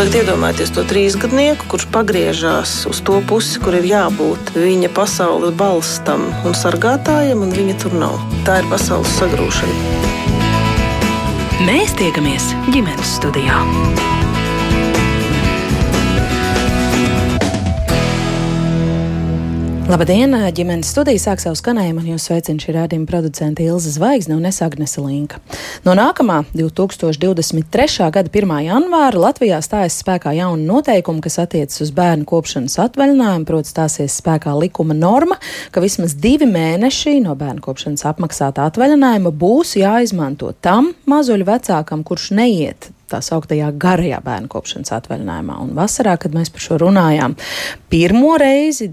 [0.00, 6.24] tagad iedomājieties to trīsgadnieku, kurš pagriežās uz to pusi, kur ir jābūt viņa pasaules balstam
[6.48, 8.16] un sargātājam, un viņa tur nav.
[8.48, 9.76] Tā ir pasaules sagrūšana.
[11.68, 13.60] Mēs tiekamies ģimenes studijā.
[19.90, 20.30] Labdien!
[20.54, 24.60] ģimenes studija sāk savu skanējumu, un jūs sveicina šī rādījuma producente Ilza Zvaigzne un es
[24.62, 25.40] Agnese Linka.
[25.82, 28.06] No nākamā 2023.
[28.14, 28.52] gada 1.
[28.68, 34.54] janvāra Latvijā stājas spēkā jauna noteikuma, kas attiecas uz bērnu kopšanas atvaļinājumu, proti stāsies spēkā
[34.60, 35.40] likuma norma,
[35.74, 42.30] ka vismaz divi mēneši no bērnu kopšanas apmaksātā atvaļinājuma būs jāizmanto tam mazuļu vecākam, kurš
[42.38, 45.58] neiet tā sauktajā garajā bērnu kopšanas atvaļinājumā.
[45.64, 47.34] Un vasarā, kad mēs par šo runājām,
[47.90, 48.92] pirmo reizi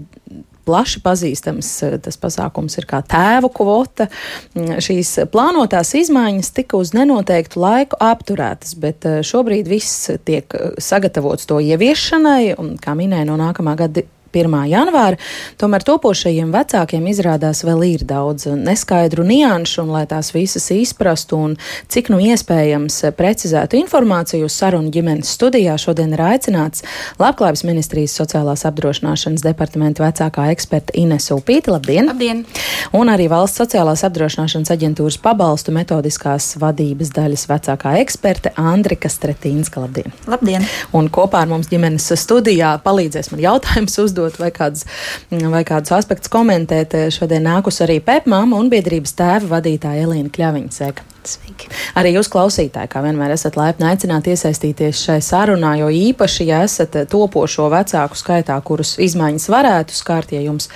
[0.68, 4.08] plaši pazīstams eh, tas pasākums ir kā tēvu kvota.
[4.54, 10.76] Mm, šīs plānotās izmaiņas tika uz nenoteiktu laiku apturētas, bet eh, šobrīd viss tiek eh,
[10.82, 14.56] sagatavots to ieviešanai, un, kā minēja, no nākamā gada 1.
[14.68, 15.16] janvāra,
[15.60, 21.54] tomēr topošajiem vecākiem izrādās vēl ir daudz neskaidru nianšu, un lai tās visas izprastu un
[21.88, 26.84] cik nu iespējams precizētu informāciju sarunu ģimenes studijā, šodien ir aicināts
[27.18, 31.72] Labklājības ministrijas sociālās apdrošināšanas departamenta vecākā eksperta Ines Upīta.
[31.74, 32.10] Labdien!
[32.12, 32.44] Labdien!
[32.98, 39.82] Un arī Valsts sociālās apdrošināšanas aģentūras pabalstu metodiskās vadības daļas vecākā eksperte Andrika Stretīnska.
[39.86, 40.12] Labdien!
[40.28, 40.68] Labdien!
[40.92, 44.86] Un kopā ar mums ģimenes studijā palīdzēs man jautājums uzdot uzdot vai kādus,
[45.30, 46.96] vai kādus aspektus komentēt.
[47.14, 50.74] Šodien nākus arī Pepmāma un biedrības tēva vadītāja Elīna Kļaviņa.
[50.74, 51.17] Sveika!
[51.28, 51.68] Sveiki.
[51.98, 56.96] Arī jūs klausītāji, kā vienmēr, esat laipni aicināti iesaistīties šai sarunā, jo īpaši, ja esat
[57.10, 60.70] topošo vecāku skaitā, kurus izmaiņas varētu skart, ja jums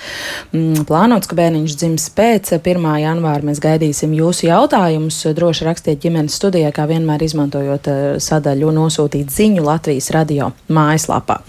[0.51, 2.87] mm, plānots, ka bērniņš dzims pēc 1.
[3.03, 5.21] janvāra, mēs gaidīsim jūsu jautājumus.
[5.33, 11.39] Droši rakstiet ģimenes studijā, kā vienmēr izmantojot eh, sadaļu nosūtīt ziņu Latvijas radio mājaslapā.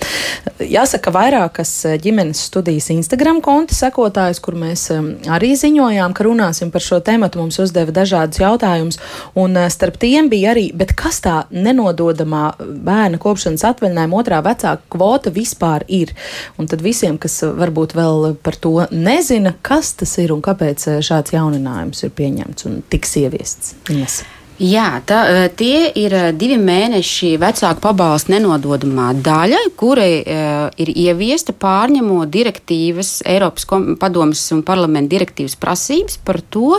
[0.64, 6.84] Jāsaka, vairākas ģimenes studijas Instagram konta sekotājs, kur mēs eh, arī ziņojām, ka runāsim par
[6.84, 9.34] šo tematu, mums uzdeva dažādus jautājumus jautājums.
[9.34, 15.30] Un eh, starp tiem bija arī, kas tā nenododamā bērna kopšanas atvaļinājuma otrā vecāka kvota
[15.30, 16.14] vispār ir.
[16.58, 21.02] Un tad visiem, kas varbūt vēl par to nezina, kas tas ir un kāpēc eh,
[21.02, 23.74] šāds jauninājums ir pieņemts un tiks ieviests.
[23.90, 24.22] Yes.
[24.62, 30.92] Jā, tā, e, tie ir e, divi mēneši vecāku pabalstu nenododamā daļa, kura uh, ir
[30.94, 33.66] ieviesta pārņemot direktīvas, Eiropas
[33.98, 36.78] padomas un parlamenta direktīvas prasības par to,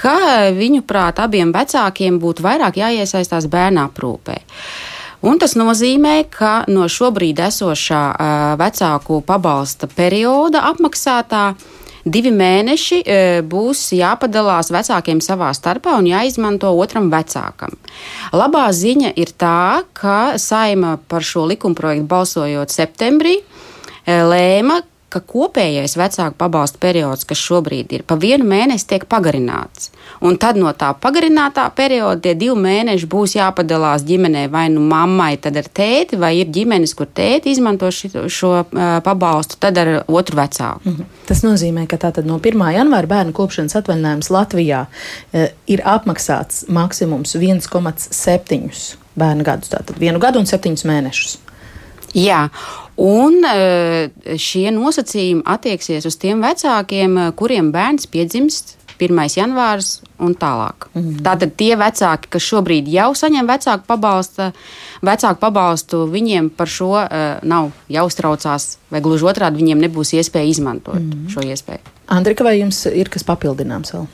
[0.00, 0.14] ka
[0.56, 4.38] viņu prāt abiem vecākiem būtu vairāk jāiesaistās bērnu aprūpē.
[5.28, 8.02] Un tas nozīmē, ka no šobrīd esošā
[8.58, 16.72] vecāku pabalsta perioda apmaksātā uh, divi mēneši e, būs jāpadalās vecākiem savā starpā un jāizmanto
[16.74, 17.76] otram vecākam.
[18.34, 23.44] Labā ziņa ir tā, ka saima par šo likumprojektu balsojot septembrī e,
[24.06, 29.91] lēma, ka kopējais vecāku pabalstu periods, kas šobrīd ir pa vienu mēnesi, tiek pagarināts.
[30.22, 35.34] Un tad no tā pagarinātā perioda tie divi mēneši būs jāpadalās ģimenē vai nu mammai,
[35.42, 39.92] tad ar tēti, vai ir ģimenes, kur tēti izmanto šo, šo uh, pabalstu, tad ar
[40.06, 40.80] otru vecāku.
[40.84, 41.10] -hmm.
[41.26, 42.66] Tas nozīmē, ka tātad no 1.
[42.76, 50.38] janvāra bērnu kopšanas atvaļinājums Latvijā uh, ir apmaksāts maksimums 1,7 bērnu gadus, tātad vienu gadu
[50.38, 51.38] un septiņus mēnešus.
[52.12, 52.48] Jā,
[53.00, 53.40] un
[54.36, 59.20] šie nosacījumi attieksies uz tiem vecākiem, kuriem bērns piedzimst 1.
[59.36, 60.88] janvārs un tālāk.
[60.94, 61.22] Mm -hmm.
[61.26, 64.52] Tātad tie vecāki, kas šobrīd jau saņem vecāku pabalstu,
[65.02, 67.08] vecāku pabalstu, viņiem par šo uh,
[67.42, 71.28] nav jāuztraucās, vai gluži otrādi viņiem nebūs iespēja izmantot mm -hmm.
[71.28, 71.80] šo iespēju.
[72.06, 74.06] Andrika, vai jums ir kas papildināms vēl?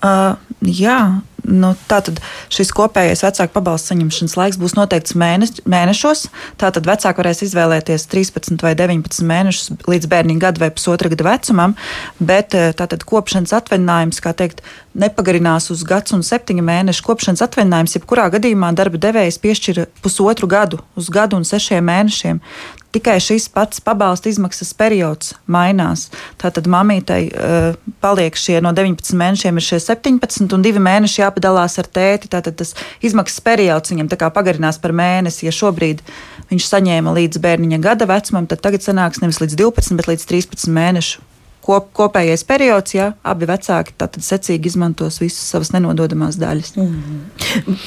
[0.00, 2.18] Uh, jā, Nu, tātad
[2.52, 6.26] šis kopējais vecāku pabalstu saņemšanas laiks būs noteikts mēneš, mēnešos.
[6.60, 11.76] Tātad vecāki varēs izvēlēties 13 vai 19 mēnešus līdz bērniņa gada vai pusotra gada vecumam,
[12.18, 14.64] bet eh, tātad kopšanas atvaļinājums, kā teikt,
[14.98, 17.06] nepagarinās uz gads un septiņu mēnešu.
[17.06, 22.42] Kopšanas atvaļinājums jebkurā gadījumā darba devējs piešķir pusotru gadu, uz gadu un sešiem mēnešiem.
[22.90, 26.08] Tikai šis pats pabalsta izmaksas periods mainās.
[26.42, 31.78] Tātad mamītei uh, paliek šie no 19 mēnešiem, ir šie 17, un divi mēneši jāpadalās
[31.80, 32.30] ar tēti.
[32.32, 35.46] Tātad tas izmaksas periods viņam pagarinās par mēnesi.
[35.48, 36.04] Ja šobrīd
[36.50, 40.72] viņš saņēma līdz bērniņa gada vecumam, tad tagad sanāks nevis līdz 12, bet līdz 13
[40.74, 41.30] mēnešu
[41.64, 46.72] kop, kopējais periods, ja abi vecāki tātad secīgi izmantos visas savas nenododamās daļas.
[46.80, 47.20] Mm.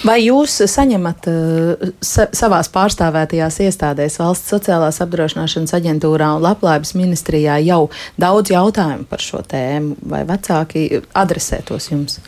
[0.08, 7.60] Vai jūs saņemat uh, sa savās pārstāvētajās iestādēs, valsts sociālās apdrošināšanas aģentūrā un labklājības ministrijā
[7.66, 7.88] jau
[8.22, 10.88] daudz jautājumu par šo tēmu, vai vecāki
[11.24, 12.20] adresē tos jums?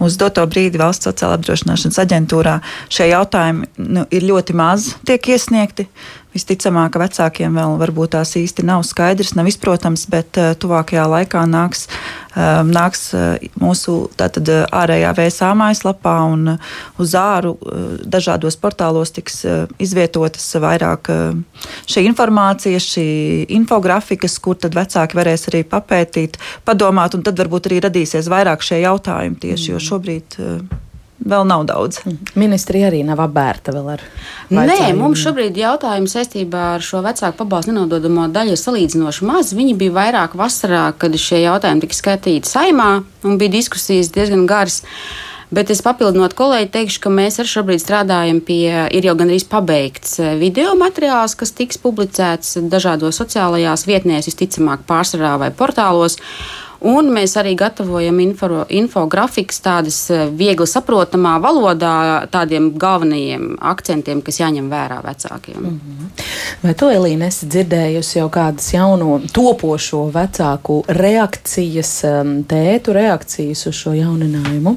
[0.00, 2.58] Uz doto brīdi valsts sociāla apdrošināšanas aģentūrā
[2.92, 5.88] šie jautājumi nu, ir ļoti maz tiek iesniegti.
[6.32, 11.42] Visticamāk, ka vecākiem vēl varbūt tās īsti nav skaidrs, nav izprotams, bet uh, tuvākajā laikā
[11.50, 11.84] nāks,
[12.32, 16.54] uh, nāks uh, mūsu tātad, ārējā VSA mājaslapā un
[17.02, 17.54] uz āru
[18.08, 19.42] dažādos portālos tiks
[19.82, 21.10] izvietotas vairāk
[21.90, 23.06] šī informācija, šī
[23.58, 26.38] infografikas, kur tad vecāki varēs arī papētīt,
[26.68, 30.40] padomāt, un tad varbūt arī radīsies vairāk šie jautājumi tieši, jo šobrīd.
[31.22, 32.00] Vēl nav daudz.
[32.04, 32.32] Mhm.
[32.40, 34.04] Ministrija arī nav apbērta vēl ar.
[34.50, 39.52] Nē, mums šobrīd jautājumi saistībā ar šo vecāku pabalstu nenododamo daļu ir salīdzinoši maz.
[39.54, 44.82] Viņi bija vairāk vasarā, kad šie jautājumi tika skatīti saimā un bija diskusijas diezgan garas.
[45.52, 50.16] Bet es papildinot kolēģi teikšu, ka mēs arī šobrīd strādājam pie, ir jau gandrīz pabeigts
[50.22, 56.16] eh, video materiāls, kas tiks publicēts dažādos sociālajās vietnēs, visticamāk, pārsvarā vai portālos.
[56.82, 61.94] Un mēs arī gatavojam info, infografikas tādas eh, viegli saprotamā valodā,
[62.32, 65.60] tādiem galvenajiem akcentiem, kas jāņem vērā vecākiem.
[65.60, 66.24] Mm -hmm.
[66.62, 72.02] Vai to Elīna esi dzirdējusi jau kādas jauno topošo vecāku reakcijas,
[72.48, 74.76] tētu reakcijas uz šo jauninājumu?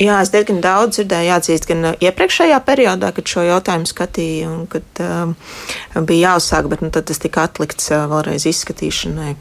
[0.00, 4.62] Jā, es diezgan daudz dzirdēju, jāatzīst, gan uh, iepriekšējā periodā, kad šo jautājumu skatīju, un
[4.72, 5.34] kad um,
[6.08, 9.34] bija jāuzsāk, bet nu, tas tika atlikts uh, vēlreiz izskatīšanai.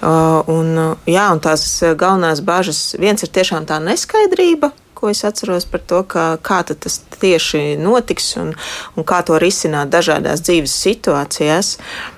[0.00, 1.68] Uh, un, uh, jā, un tās
[2.00, 7.02] galvenās bažas, viens ir tiešām tā neskaidrība, ko es atceros par to, ka, kā tas
[7.20, 8.56] tieši notiks un,
[8.96, 11.76] un kā to risināt dažādās dzīves situācijās.
[11.76, 12.17] Uh,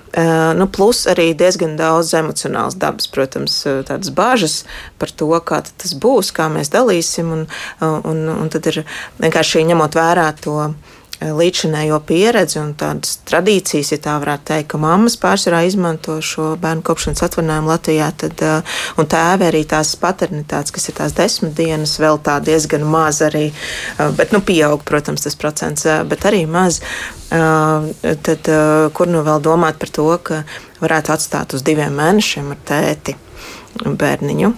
[0.57, 4.61] nu, plus arī diezgan daudz emocionāls dabas, protams, tādas bažas
[4.99, 7.31] par to, kā tas būs, kā mēs dalīsim.
[7.31, 7.45] Un,
[7.81, 8.81] un, un tad ir
[9.21, 10.73] vienkārši ņemot vērā to
[11.21, 16.81] līdzinējo pieredzi un tādas tradīcijas, ja tā varētu teikt, ka mammas pārsvarā izmanto šo bērnu
[16.85, 21.97] kopšanas atvaļinājumu Latvijā, tad, uh, un tēvi arī tās paternitātes, kas ir tās desmit dienas,
[22.01, 26.81] vēl tā diezgan maz arī, uh, bet, nu, pieaug, protams, tas procents, bet arī maz.
[27.31, 28.47] Tad,
[28.91, 30.41] kur nu vēl domāt par to, ka
[30.81, 33.15] varētu atstāt uz diviem mēnešiem ar tēti
[33.85, 34.51] bērniņu?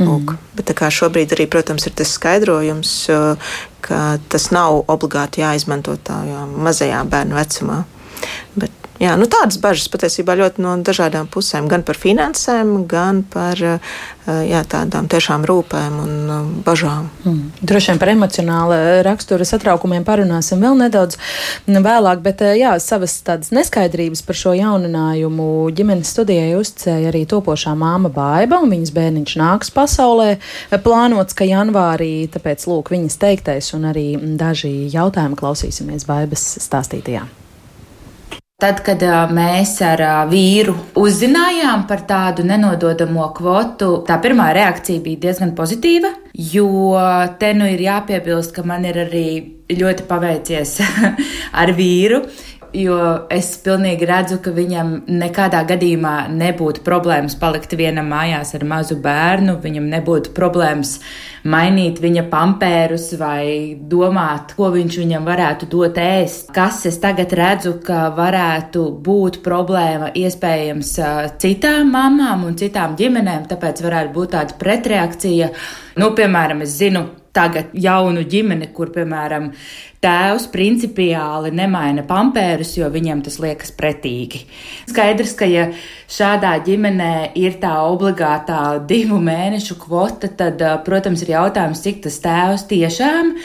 [0.00, 0.36] Mm.
[0.56, 2.92] Bet šobrīd arī, protams, ir tas skaidrojums,
[3.84, 4.02] ka
[4.32, 7.82] tas nav obligāti jāizmanto tādā mazajā bērnu vecumā.
[8.56, 11.66] Bet Jā, nu tādas bažas patiesībā ļoti no dažādām pusēm.
[11.66, 13.96] Gan par finansēm, gan par eh,
[14.46, 17.08] jā, tādām tiešām rūpēm un eh, bažām.
[17.26, 17.40] Mm.
[17.66, 21.18] Droši vien par emocionāla rakstura satraukumiem parunāsim vēl nedaudz
[21.66, 27.74] vēlāk, bet eh, jā, savas tādas neskaidrības par šo jauninājumu ģimenes studijai uzcēja arī topošā
[27.74, 30.36] māma Baiba, un viņas bērniņš nāks pasaulē.
[30.86, 37.26] Plānots, ka janvārī, tāpēc lūk viņas teiktais un arī daži jautājumi klausīsimies Baibas stāstītajā.
[38.62, 39.00] Tad, kad
[39.34, 40.00] mēs ar
[40.30, 46.68] vīru uzzinājām par tādu nenododamo kvotu, tā pirmā reakcija bija diezgan pozitīva, jo
[47.42, 49.26] te nu ir jāpiebilst, ka man ir arī
[49.72, 50.76] ļoti paveicies
[51.64, 52.22] ar vīru
[52.76, 52.96] jo
[53.32, 59.58] es pilnīgi redzu, ka viņam nekādā gadījumā nebūtu problēmas palikt vienam mājās ar mazu bērnu,
[59.62, 60.96] viņam nebūtu problēmas
[61.44, 66.52] mainīt viņa pampērus vai domāt, ko viņš viņam varētu dot ēst.
[66.54, 70.94] Kas es tagad redzu, ka varētu būt problēma iespējams
[71.42, 75.50] citām mamām un citām ģimenēm, tāpēc varētu būt tāda pretreakcija.
[76.00, 79.50] Nu, piemēram, es zinu, tagad jaunu ģimeni, kur, piemēram,
[80.02, 84.44] tēvs principiāli nemaina pampērus, jo viņam tas liekas pretīgi.
[84.90, 85.68] Skaidrs, ka ja
[86.10, 92.66] šādā ģimenē ir tā obligātā divu mēnešu kvota, tad, protams, ir jautājums, cik tas tēvs
[92.72, 93.36] tiešām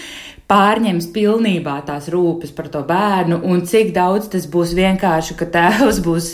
[0.47, 5.99] pārņems pilnībā tās rūpes par to bērnu, un cik daudz tas būs vienkārši, ka tēvs
[6.05, 6.33] būs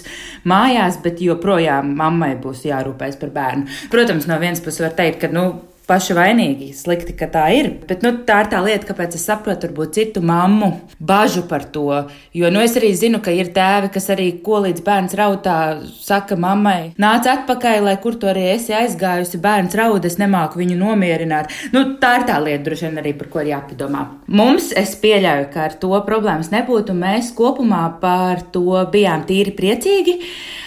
[0.49, 3.69] mājās, bet joprojām mammai būs jārūpēs par bērnu.
[3.93, 6.69] Protams, no vienas puses var teikt, ka, nu, paši vainīgi.
[6.77, 7.69] Slikti, ka tā ir.
[7.89, 10.69] Bet nu, tā ir tā lieta, kāpēc es saprotu, varbūt citu mammu
[11.03, 12.05] bažu par to.
[12.35, 15.57] Jo nu, es arī zinu, ka ir tēvi, kas arī ko līdz bērns rautā,
[15.99, 19.41] saka mammai, nāc atpakaļ, lai kur tu arī esi aizgājusi.
[19.43, 21.51] Bērns raud, es nemāku viņu nomierināt.
[21.75, 24.05] Nu, tā ir tā lieta, droši vien arī par ko ir jāpadomā.
[24.31, 30.19] Mums es pieļauju, ka ar to problēmas nebūtu, mēs kopumā par to bijām tīri priecīgi.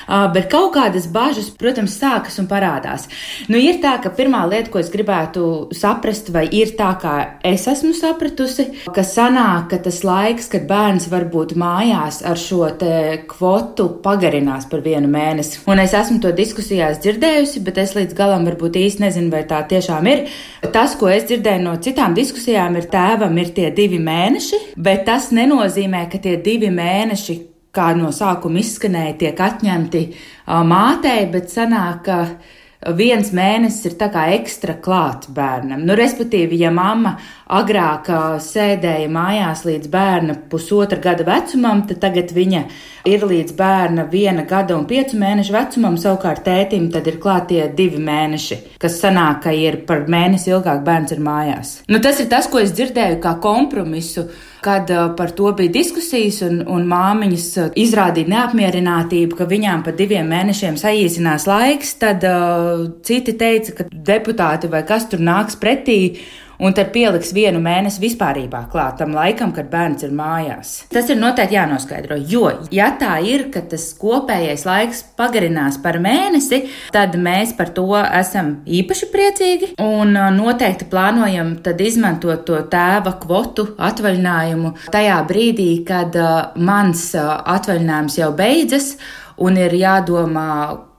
[0.06, 3.08] Bet kaut kādas bažas, protams, sākas un parādās.
[3.50, 7.38] Nu, ir tā, ka pirmā lieta, ko es gribu gribētu saprast, vai ir tā, kā
[7.44, 12.66] es esmu sapratusi, ka sanāk, ka tas laiks, kad bērns var būt mājās ar šo
[13.28, 15.62] kvotu, pagarinās par vienu mēnesi.
[15.70, 19.62] Un es esmu to diskusijās dzirdējusi, bet es līdz galam varbūt īsti nezinu, vai tā
[19.68, 20.26] tiešām ir.
[20.72, 25.30] Tas, ko es dzirdēju no citām diskusijām, ir tēvam ir tie divi mēneši, bet tas
[25.30, 27.38] nenozīmē, ka tie divi mēneši
[27.76, 30.06] kā no sākuma izskanēja, tiek atņemti
[30.66, 32.20] mātei, bet sanāk, ka
[32.96, 35.82] viens mēnesis ir tā kā ekstra klāt bērnam.
[35.86, 37.16] Nu, respektīvi, ja mamma
[37.46, 38.10] agrāk
[38.42, 42.62] sēdēja mājās līdz bērna pusotra gada vecumam, tad tagad viņa
[43.06, 48.02] ir līdz bērna viena gada un piecu mēnešu vecumam, savukārt tētim tad ir klātie divi
[48.02, 51.78] mēneši, kas sanāk, ka ir par mēnesi ilgāk bērns ir mājās.
[51.88, 54.26] Nu, tas ir tas, ko es dzirdēju kā kompromisu
[54.66, 59.94] kad uh, par to bija diskusijas, un, un māmiņas uh, izrādīja neapmierinātību, ka viņām pa
[59.94, 66.00] diviem mēnešiem saīsinās laiks, tad uh, citi teica, ka deputāti vai kas tur nāks pretī
[66.62, 70.72] un tad pieliks vienu mēnesi vispārībā klāt tam laikam, kad bērns ir mājās.
[70.92, 76.64] Tas ir noteikti jānoskaidro, jo, ja tā ir, ka tas kopējais laiks pagarinās par mēnesi,
[76.94, 83.16] tad mēs par to esam īpaši priecīgi un uh, noteikti plānojam tad izmantot to tēva
[83.22, 88.94] kvotu atvaļinājumu tajā brīdī, kad uh, mans uh, atvaļinājums jau beidzas
[89.42, 90.50] un ir jādomā,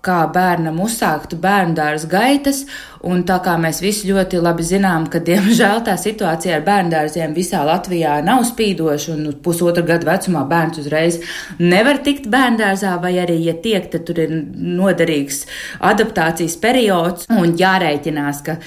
[0.08, 2.64] kā bērnam uzsākt bērnu dārza gaitas,
[3.08, 7.62] Un tā kā mēs visi ļoti labi zinām, ka diemžēl tā situācija ar bērndārziem visā
[7.68, 11.22] Latvijā nav spīdoša, un pusotra gada vecumā bērns uzreiz
[11.62, 15.46] nevar tikt bērndārzā, vai arī, ja tiek, tad tur ir noderīgs
[15.88, 18.58] adaptācijas periods, un jārēķinās, ka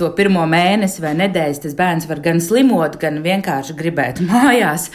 [0.00, 4.88] to pirmo mēnesi vai nedēļas tas bērns var gan slimot, gan vienkārši gribēt mājās.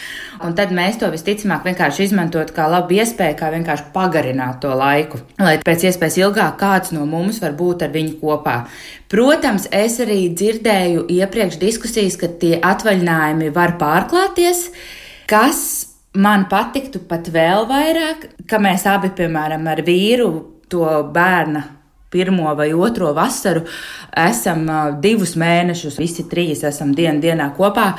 [0.45, 5.21] Un tad mēs to visticamāk vienkārši izmantot kā labu iespēju, kā vienkārši pagarināt to laiku,
[5.41, 8.57] lai pēc iespējas ilgāk kāds no mums var būt ar viņu kopā.
[9.11, 14.67] Protams, es arī dzirdēju iepriekš diskusijas, ka tie atvaļinājumi var pārklāties,
[15.29, 15.61] kas
[16.15, 20.29] man patiktu pat vēl vairāk, ka mēs abi, piemēram, ar vīru
[20.71, 21.63] to bērnu
[22.15, 23.65] pirmo vai otro vasaru
[24.25, 24.63] esam
[25.03, 27.91] divus mēnešus, visi trīs esam dienu dienā kopā.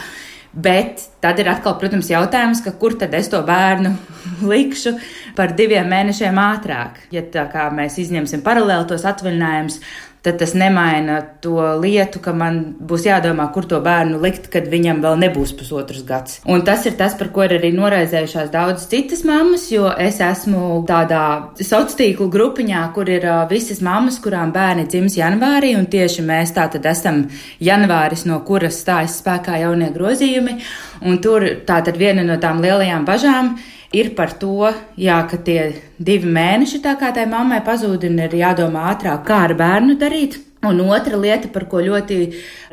[0.57, 3.93] Bet tad ir atkal, protams, jautājums, kur tad es to bērnu
[4.53, 4.95] likšu
[5.37, 7.03] par diviem mēnešiem ātrāk.
[7.12, 9.81] Ja tā kā mēs izņemsim paralēli tos atvaļinājumus,
[10.26, 15.02] tad tas nemaina to lietu, ka man būs jādomā, kur to bērnu likt, kad viņam
[15.04, 16.40] vēl nebūs pusotrs gads.
[16.50, 20.83] Un tas ir tas, par ko ir arī noraizējušās daudzas citas mammas, jo es esmu
[20.88, 21.23] tādā
[21.61, 26.66] sociālo tīklu grupiņā, kur ir visas mammas, kurām bērni dzims janvārī, un tieši mēs tā
[26.75, 27.23] tad esam
[27.62, 30.59] janvāris, no kuras stājas spēkā jaunie grozījumi,
[31.06, 35.38] un tur tā tad viena no tām lielajām bažām ir ir par to, jā, ka
[35.43, 35.61] tie
[35.99, 40.40] divi mēneši tā kā tai mammai pazūd un ir jādomā ātrāk, kā ar bērnu darīt.
[40.66, 42.16] Un otra lieta, par ko ļoti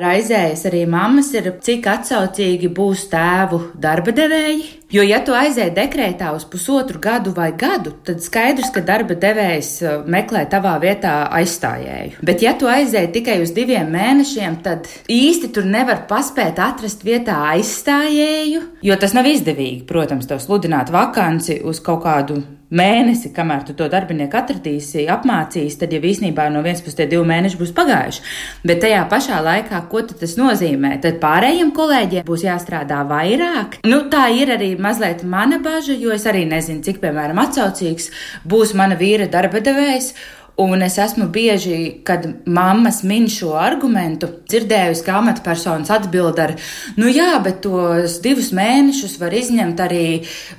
[0.01, 4.63] raizējas arī mammas, ir, cik atsaucīgi būs tēvu darba devēji.
[4.93, 9.71] Jo, ja tu aizēji dekrētā uz pusotru gadu vai gadu, tad skaidrs, ka darba devējs
[9.81, 12.21] uh, meklē tavā vietā aizstājēju.
[12.21, 17.39] Bet, ja tu aizēji tikai uz diviem mēnešiem, tad īsti tur nevar paspēt atrast vietā
[17.55, 23.75] aizstājēju, jo tas nav izdevīgi, protams, tev sludināt vakanci uz kaut kādu mēnesi, kamēr tu
[23.77, 28.23] to darbinieku atradīsi, apmācīsi, tad jau īsnībā no vienas puses tie divi mēneši būs pagājuši.
[28.67, 30.95] Bet tajā pašā laikā, ko tas nozīmē?
[31.03, 33.79] Tad pārējiem kolēģiem būs jāstrādā vairāk.
[33.87, 38.09] Nu, tā ir arī mazliet mana bažas, jo es arī nezinu, cik, piemēram, atsaucīgs
[38.49, 40.13] būs mana vīra darba devējs.
[40.55, 46.53] Un es esmu bieži, kad mammas min šo argumentu, dzirdējusi, ka amatpersonas atbild ar,
[46.93, 50.03] nu jā, bet tos divus mēnešus var izņemt arī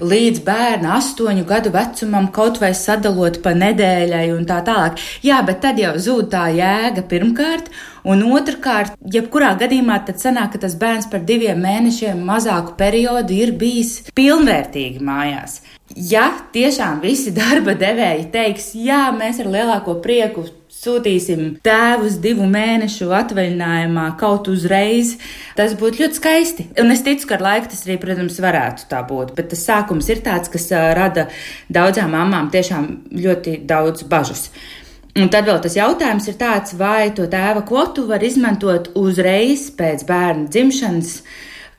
[0.02, 4.98] līdz bērna astoņu gadu vecumam, kaut vai sadalot pa nedēļai un tā tālāk.
[5.22, 7.70] Jā, bet tad jau zūd tā jēga pirmkārt,
[8.02, 13.54] un otrkārt, jebkurā gadījumā tad sanāk, ka tas bērns par diviem mēnešiem mazāku periodu ir
[13.62, 15.60] bijis pilnvērtīgi mājās.
[15.94, 20.42] Ja tiešām visi darba devēji teiks, jā, mēs ar lielāko prieku
[20.74, 25.14] sūtīsim tēvus divu mēnešu atvaļinājumā kaut uzreiz,
[25.54, 26.66] tas būtu ļoti skaisti.
[26.82, 29.36] Un es ticu, ka ar laiku tas arī, protams, varētu tā būt.
[29.38, 30.66] Bet tas sākums ir tāds, kas
[30.98, 31.28] rada
[31.70, 34.48] daudzām mamām tiešām ļoti daudz bažas.
[35.14, 40.02] Un tad vēl tas jautājums ir tāds, vai to tēva kvotu var izmantot uzreiz pēc
[40.08, 41.20] bērna dzimšanas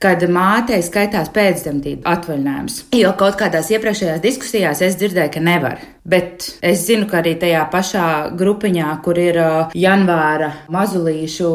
[0.04, 2.80] kad mātei skaitās pēcdzemdību atvaļinājums.
[3.00, 5.84] Jo kaut kādās iepriekšējās diskusijās es dzirdēju, ka nevar.
[6.06, 8.08] Bet es zinu, ka arī tajā pašā
[8.38, 9.40] grupiņā, kur ir
[9.74, 11.50] janvāra mazulīšu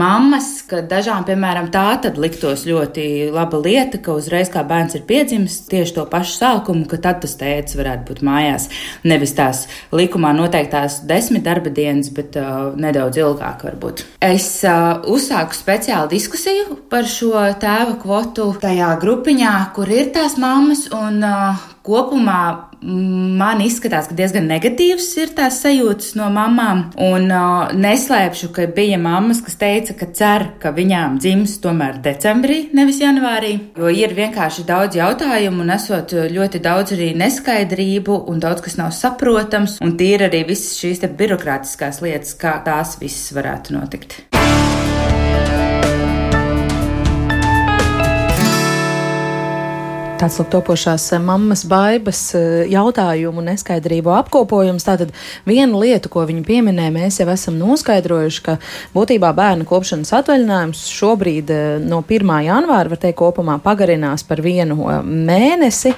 [0.00, 5.04] mammas, ka dažām, piemēram, tā tad liktos ļoti laba lieta, ka uzreiz kā bērns ir
[5.08, 8.70] piedzimis tieši to pašu sākumu, ka tad tas tēvs varētu būt mājās.
[9.04, 14.06] Nevis tās likumā noteiktās desmit darba dienas, bet uh, nedaudz ilgāk varbūt.
[14.24, 20.88] Es uh, uzsāku speciālu diskusiju par šo tēva kvotu tajā grupiņā, kur ir tās mammas
[20.88, 22.40] un uh, kopumā
[22.84, 26.82] man izskatās, ka diezgan negatīvs ir tās sajūtas no mamām.
[27.00, 32.60] Un uh, neslēpšu, ka bija mammas, kas teica, ka cer, ka viņām dzims tomēr decembrī,
[32.76, 33.54] nevis janvārī.
[33.78, 38.92] Jo ir vienkārši daudz jautājumu un esot ļoti daudz arī neskaidrību un daudz kas nav
[38.96, 39.80] saprotams.
[39.84, 44.33] Un tīri arī visas šīs birokrātiskās lietas, kā tās visas varētu notikt.
[50.14, 54.86] Tāds lūk, topošās eh, mammas baibas eh, jautājumu neskaidrību apkopojums.
[54.86, 55.10] Tātad
[55.48, 58.54] viena lieta, ko viņi pieminēja, mēs jau esam noskaidrojuši, ka
[58.94, 62.30] būtībā bērnu kopšanas atvaļinājums šobrīd eh, no 1.
[62.46, 65.96] janvāra, var teikt, kopumā pagarinās par vienu mēnesi.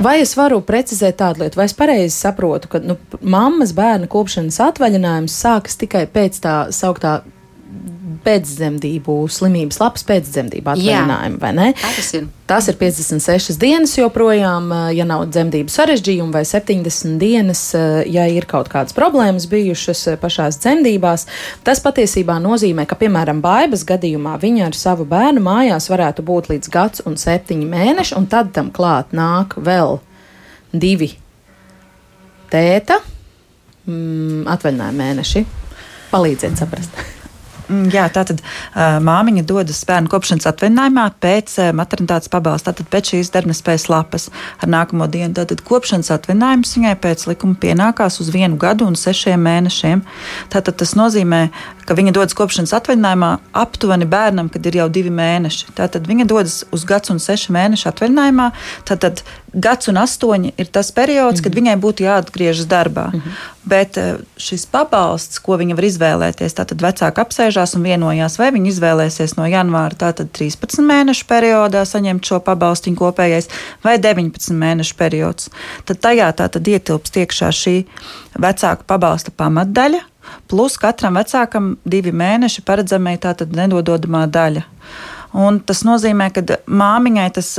[0.00, 4.58] Vai es varu precizēt tādu lietu, vai es pareizi saprotu, ka nu, mammas bērnu kopšanas
[4.66, 7.20] atvaļinājums sākas tikai pēc tā sauktā
[8.24, 11.70] pēcdzemdību slimības lapas pēcdzemdību atvaļinājumu, vai ne?
[11.80, 12.28] Tas ir.
[12.50, 17.60] Tas ir 56 dienas joprojām, ja nav dzemdību sarežģījumu, vai 70 dienas,
[18.10, 21.28] ja ir kaut kādas problēmas bijušas pašās dzemdībās.
[21.66, 26.72] Tas patiesībā nozīmē, ka, piemēram, baibas gadījumā viņa ar savu bērnu mājās varētu būt līdz
[26.74, 30.00] gads un septiņi mēneši, un tad tam klāt nāk vēl
[30.74, 31.12] divi
[32.50, 32.98] tēta
[33.86, 35.46] mm, atvaļinājuma mēneši.
[36.10, 37.19] Palīdziet saprast.
[37.70, 38.40] Mm, jā, tātad
[38.74, 45.06] māmiņa dodas bērnu kopšanas atvaļinājumā pēc maternitātes pabalsta, tātad pēc šīs darbnespējas lapas ar nākamo
[45.10, 45.32] dienu.
[45.38, 50.02] Tātad kopšanas atvaļinājums viņai pēc likuma pienākās uz vienu gadu un sešiem mēnešiem.
[50.50, 51.44] Tātad tas nozīmē,
[51.86, 53.30] ka viņa dodas kopšanas atvaļinājumā
[53.62, 55.70] aptuveni bērnam, kad ir jau divi mēneši.
[55.78, 58.50] Tātad viņa dodas uz gads un sešu mēnešu atvaļinājumā.
[58.90, 59.22] Tātad
[59.52, 61.42] gads un astoņi ir tas periods, mm -hmm.
[61.42, 61.60] kad mhm.
[61.60, 63.06] viņai būtu jāatgriežas darbā.
[63.12, 63.48] Mm -hmm.
[63.64, 63.98] Bet
[64.36, 69.44] šis pabalsts, ko viņa var izvēlēties, tātad vecāki apsēžās un vienojās, vai viņi izvēlēsies no
[69.46, 73.48] janvāra tātad 13 mēnešu periodā saņemt šo pabalstu kopējais
[73.84, 75.50] vai 19 mēnešu periods.
[75.84, 77.84] Tad tajā tātad ietilpst iekšā šī
[78.38, 80.00] vecāku pabalsta pamatdaļa,
[80.48, 84.62] plus katram vecākam divi mēneši paredzamai tātad nedododamā daļa.
[85.32, 87.58] Un tas nozīmē, ka māmiņai tas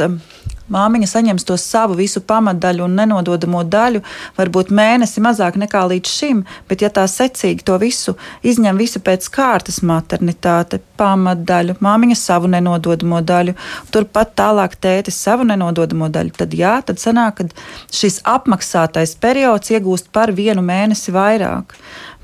[0.71, 4.01] māmiņa saņems to savu visu pamatdaļu un nenododamo daļu,
[4.37, 9.27] varbūt mēnesi mazāk nekā līdz šim, bet ja tā secīgi to visu izņem visu pēc
[9.33, 13.55] kārtas maternitāte, pamatdaļu, māmiņa savu nenododamo daļu,
[13.93, 20.11] turpat tālāk tētis savu nenododamo daļu, tad jā, tad sanāk, ka šis apmaksātais periods iegūst
[20.13, 21.75] par vienu mēnesi vairāk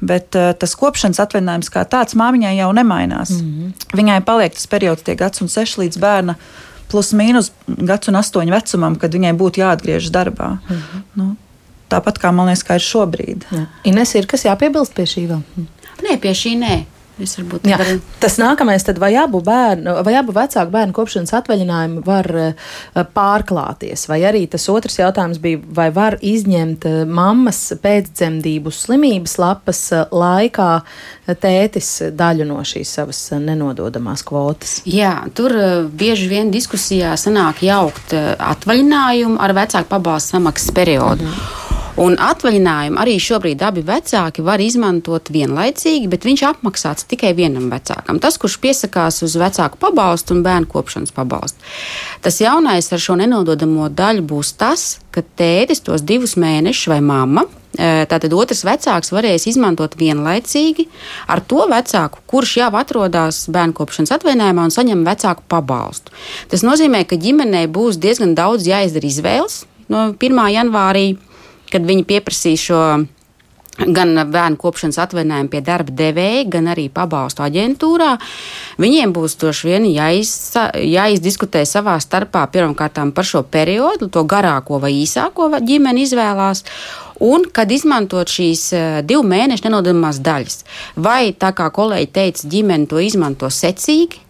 [0.02, 3.32] bet uh, tas kopšanas atvaļinājums kā tāds māmiņai jau nemainās.
[3.34, 3.98] Mm -hmm.
[3.98, 6.36] Viņai paliek tas periods, tie gads un seši līdz bērna
[6.92, 10.58] plus mīnus gads un astoņu vecumam, kad viņai būtu jāatgriežas darbā.
[10.58, 11.02] Mm -hmm.
[11.16, 11.36] nu,
[11.90, 13.48] tāpat kā man liekas, ka ir šobrīd.
[13.52, 13.66] Jā.
[13.84, 15.42] Ines, ir kas jāpiebilst pie šī vēl?
[16.04, 16.76] Nē, pie šī nē.
[17.68, 17.80] Jā.
[18.22, 22.68] Tas nākamais, tad vai abu, bērnu, vai abu vecāku bērnu kopšanas atvaļinājumu var uh,
[23.16, 24.06] pārklāties?
[24.10, 30.06] Vai arī tas otrs jautājums bija, vai var izņemt uh, mammas pēcdzemdību slimības lapas uh,
[30.14, 30.70] laikā
[31.42, 34.80] tētis daļu no šīs savas nenododamās kvotas?
[34.88, 35.56] Jā, tur
[35.98, 41.26] bieži vien diskusijā sanāk jaukt atvaļinājumu ar vecāku pabalstu samaksas periodu.
[41.28, 41.77] Mhm.
[41.98, 48.20] Un atvaļinājumu arī šobrīd abi vecāki var izmantot vienlaicīgi, bet viņš apmaksāts tikai vienam vecākam.
[48.22, 51.58] Tas, kurš piesakās uz vecāku pabalstu un bērnu kopšanas pabalstu.
[52.22, 57.48] Tas jaunais ar šo nenododamo daļu būs tas, ka tētis tos divus mēnešus vai mamma
[57.74, 60.86] e, Tātad otrs vecāks varēs izmantot vienlaicīgi
[61.34, 66.14] ar to vecāku, kurš jau atrodas bērnu kopšanas atvaļinājumā un saņem vecāku pabalstu.
[66.54, 70.44] Tas nozīmē, ka ģimenei būs diezgan daudz jāizdara izvēles no 1.
[70.54, 71.16] janvārī
[71.72, 72.82] kad viņi pieprasīs šo
[73.78, 78.16] gan bērnu kopšanas atvaļinājumu pie darba devēja, gan arī pabalstu aģentūrā.
[78.82, 80.32] Viņiem būs droši vien jāiz,
[80.82, 86.64] jāizdiskutē savā starpā pirmkārt par šo periodu, to garāko vai īsāko ģimeni izvēlās.
[87.22, 90.60] Un kad izmantot šīs uh, divu mēnešu nenodamās daļas,
[91.02, 94.22] vai tā kā kolēģi teica, ģimene to izmanto secīgi,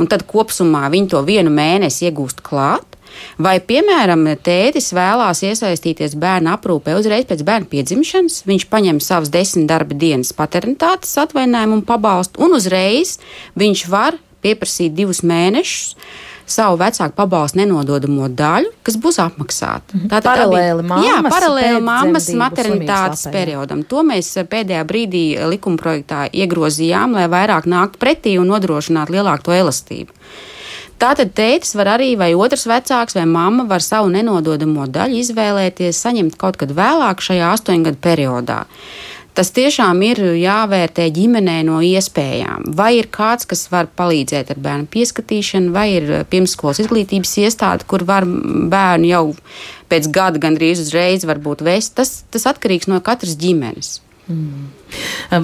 [0.00, 2.96] un tad kopumā viņi to vienu mēnesi iegūst klāt,
[3.40, 9.68] Vai, piemēram, tētis vēlās iesaistīties bērna aprūpē uzreiz pēc bērna piedzimšanas, viņš paņem savas desmit
[9.70, 13.18] darba dienas paternitātes atvaļinājumu un pabalstu, un uzreiz
[13.60, 15.96] viņš var pieprasīt divus mēnešus
[16.50, 19.94] savu vecāku pabalstu nenododamo daļu, kas būs apmaksāta.
[19.94, 20.08] Mhm.
[20.10, 23.84] Tātad paralēli mammas, jā, paralēli mammas maternitātes periodam.
[23.86, 30.19] To mēs pēdējā brīdī likumprojektā iegrozījām, lai vairāk nāktu pretī un nodrošinātu lielāku to elastību.
[31.00, 36.36] Tātad tētis var arī, vai otrs vecāks, vai mamma var savu nenododamo daļu izvēlēties, saņemt
[36.40, 38.66] kaut kad vēlāk šajā astoņgadu periodā.
[39.34, 42.66] tas tiešām ir jāvērtē ģimenē no iespējām.
[42.76, 48.04] Vai ir kāds, kas var palīdzēt ar bērnu pieskatīšanu, vai ir pirmskolas izglītības iestāde, kur
[48.04, 49.24] var bērnu jau
[49.88, 51.94] pēc gada gandrīz uzreiz varbūt vest.
[51.96, 54.00] Tas, tas atkarīgs no katras ģimenes.
[54.30, 54.68] Mm.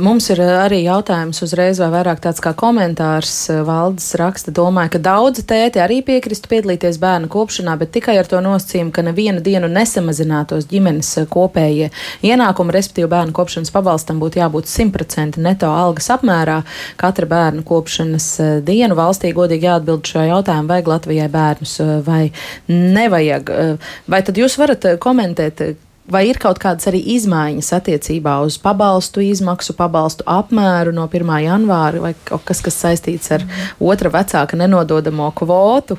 [0.03, 3.35] Mums ir arī jautājums uzreiz, vai vairāk tāds kā komentārs.
[3.67, 8.41] Valdes raksta, domāju, ka daudzi tēti arī piekristu piedalīties bērnu kopšanā, bet tikai ar to
[8.43, 11.93] nosacījumu, ka nevienu dienu nesamazinātos ģimenes kopējie
[12.27, 16.61] ienākumi, respektīvi bērnu kopšanas pabalstam būtu jābūt 100% neto algas apmērā.
[16.99, 18.29] Katra bērnu kopšanas
[18.67, 22.23] dienu valstī godīgi jāatbild šo jautājumu, vajag Latvijai bērnus vai
[22.71, 23.57] nevajag.
[24.11, 25.63] Vai tad jūs varat komentēt,
[26.11, 31.33] Vai ir kaut kādas arī izmaiņas attiecībā uz pabalstu izmaksu, pabalstu apmēru no 1.
[31.43, 33.43] janvāra, vai kaut kas, kas saistīts ar
[33.83, 35.99] otra vecāka nenododamo kvotu,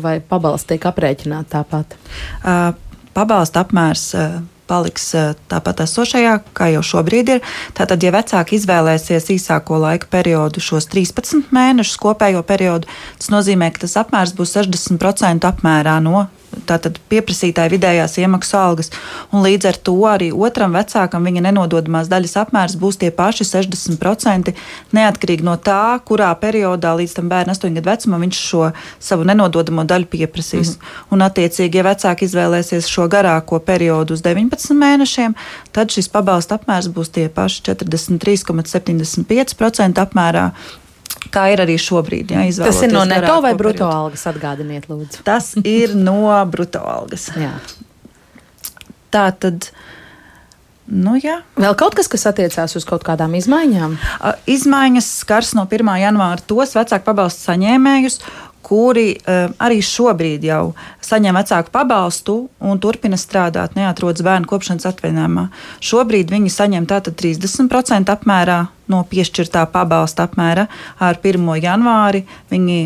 [0.00, 1.98] vai pabalsts tiek aprēķināts tāpat?
[2.40, 2.72] Uh,
[3.12, 4.08] pabalsta apmērs.
[4.16, 5.10] Uh paliks
[5.50, 7.42] tāpat esošajā, kā jau šobrīd ir.
[7.76, 12.88] Tātad, ja vecāki izvēlēsies īsāko laika periodu, šos 13 mēnešus kopējo periodu,
[13.20, 16.26] tas nozīmē, ka tas apmērs būs 60% apmērā no
[16.68, 18.88] tātad pieprasītāja vidējās iemaksas algas.
[19.32, 24.52] Un līdz ar to arī otram vecākam viņa nenododamās daļas apmērs būs tie paši 60%,
[24.96, 28.64] neatkarīgi no tā, kurā periodā līdz tam bērna 8 gadu vecumam viņš šo
[28.98, 30.68] savu nenododamo daļu pieprasīs.
[30.68, 30.82] Mm -hmm.
[31.10, 35.34] Un, attiecīgi, ja vecāki izvēlēsies šo garāko periodu uz 19 mēnešiem,
[35.72, 40.52] tad šis pabalsta apmērs būs tie paši 43,75% apmērā
[41.34, 42.34] kā ir arī šobrīd.
[42.34, 45.24] Ja, Tas ir no neto vai bruto algas atgādiniet, lūdzu.
[45.26, 47.28] Tas ir no bruto algas.
[47.38, 47.56] Jā.
[49.14, 49.70] Tā tad.
[50.84, 51.38] Nu, jā.
[51.56, 53.94] Vēl kaut kas, kas attiecās uz kaut kādām izmaiņām?
[54.52, 55.94] Izmaiņas skars no 1.
[56.02, 58.18] janvāra tos vecāku pabalstu saņēmējus,
[58.64, 65.48] kuri uh, arī šobrīd jau saņem vecāku pabalstu un turpina strādāt, neatrodas bērnu kopšanas atvaļinājumā.
[65.84, 70.68] Šobrīd viņi saņem tātad 30% apmērā no piešķirtā pabalsta apmēra
[71.00, 71.48] ar 1.
[71.62, 72.24] janvāri.
[72.52, 72.78] Viņi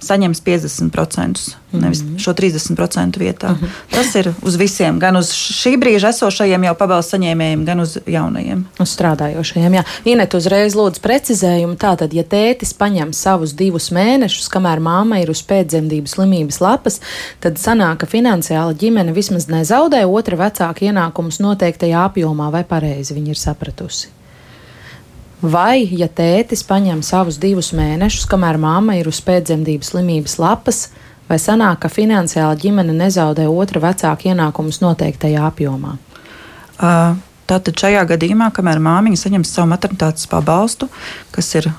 [0.00, 2.18] saņems 50%, nevis -hmm.
[2.18, 3.50] šo 30% vietā.
[3.50, 3.68] Mm -hmm.
[3.90, 8.64] Tas ir uz visiem, gan uz šī brīža esošajiem jau pabalstu saņēmējiem, gan uz jaunajiem.
[8.80, 9.82] Uz strādājošajiem, jā.
[10.04, 11.76] Inet uzreiz lūdzu precizējumu.
[11.76, 17.00] Tātad, ja tētis paņem savus divus mēnešus, kamēr māma ir uz pēcdzemdības slimības lapas,
[17.40, 23.28] tad sanāk, ka finansiāla ģimene vismaz nezaudē otra vecāka ienākumus noteiktajā apjomā, vai pareizi viņi
[23.28, 24.19] ir sapratusi.
[25.40, 30.80] Vai, ja tētis paņem savus divus mēnešus, kamēr mamma ir uz pēcdzemdības slimības lapas,
[31.30, 35.94] vai sanāk, ka finansiāli ģimene nezaudē otra vecāka ienākumus noteiktajā apjomā?
[36.76, 37.16] Uh,
[37.48, 40.90] tātad šajā gadījumā, kamēr māmiņa saņem savu maternitātes pabalstu,
[41.32, 41.70] kas ir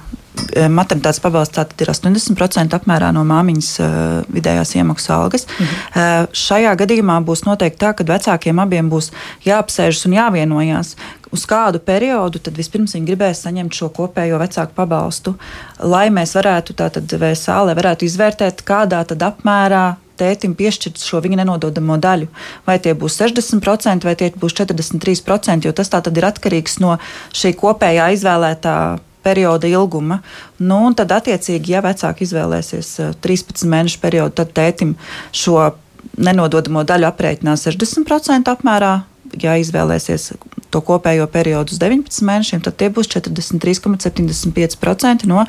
[0.71, 3.95] maternitātes pabalsts tātad ir 80% apmērā no māmiņas uh,
[4.31, 5.47] vidējās iemaksas algas.
[5.47, 5.79] Mhm.
[5.91, 9.11] Uh, šajā gadījumā būs noteikti tā, ka vecākiem abiem būs
[9.47, 10.95] jāapsēžas un jāvienojās,
[11.31, 15.35] uz kādu periodu tad vispirms viņi gribēs saņemt šo kopējo vecāku pabalstu,
[15.79, 19.85] lai mēs varētu, tātad VSA, lai varētu izvērtēt, kādā tad apmērā
[20.21, 22.27] tētim piešķirt šo viņa nenododamo daļu.
[22.67, 26.97] Vai tie būs 60% vai tie būs 43%, jo tas tā tad ir atkarīgs no
[27.33, 28.75] šī kopējā izvēlētā
[29.23, 30.19] perioda ilguma.
[30.59, 32.87] Nu, tad, attiecīgi, ja vecāki izvēlēsies
[33.23, 34.89] 13 mēnešu periodu, tad tētim
[35.35, 35.71] šo
[36.17, 38.93] nenododamo daļu aprēķinās 60% apmērā.
[39.41, 40.31] Ja izvēlēsies
[40.71, 45.45] to kopējo periodu uz 19 mēnešiem, tad tie būs 43,75% no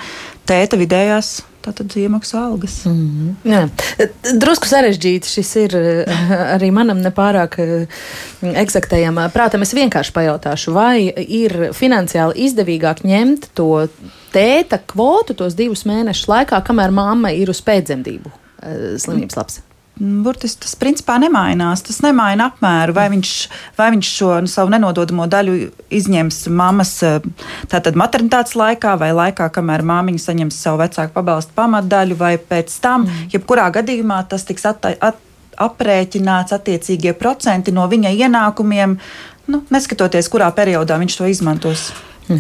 [0.46, 2.77] tēta vidējās tātad iemaksas algas.
[2.85, 3.53] Mm -hmm.
[3.53, 3.68] Jā.
[4.38, 5.77] Drusku sarežģīti šis ir
[6.57, 7.59] arī manam nepārāk
[8.42, 9.62] eksaktajam prātam.
[9.62, 13.88] Es vienkārši pajautāšu, vai ir finansiāli izdevīgāk ņemt to
[14.33, 18.31] tēta kvotu tos divus mēnešus laikā, kamēr mamma ir uz pēcdzemdību
[18.98, 19.61] slimības labs?
[20.00, 21.83] Burtiski tas principā nemainās.
[21.85, 23.33] Tas nemaina apmēru, vai viņš,
[23.78, 25.57] vai viņš šo nu, savu nenododamo daļu
[25.92, 26.94] izņems mammas
[27.70, 33.05] tātad maternitātes laikā, vai laikā, kamēr māmiņa saņems savu vecāku pabalstu pamatdaļu, vai pēc tam.
[33.05, 33.28] Mm.
[33.37, 35.20] Jebkurā gadījumā tas tiks at, at,
[35.61, 38.96] aprēķināts attiecīgie procenti no viņa ienākumiem,
[39.52, 41.90] nu, neskatoties, kurā periodā viņš to izmantos.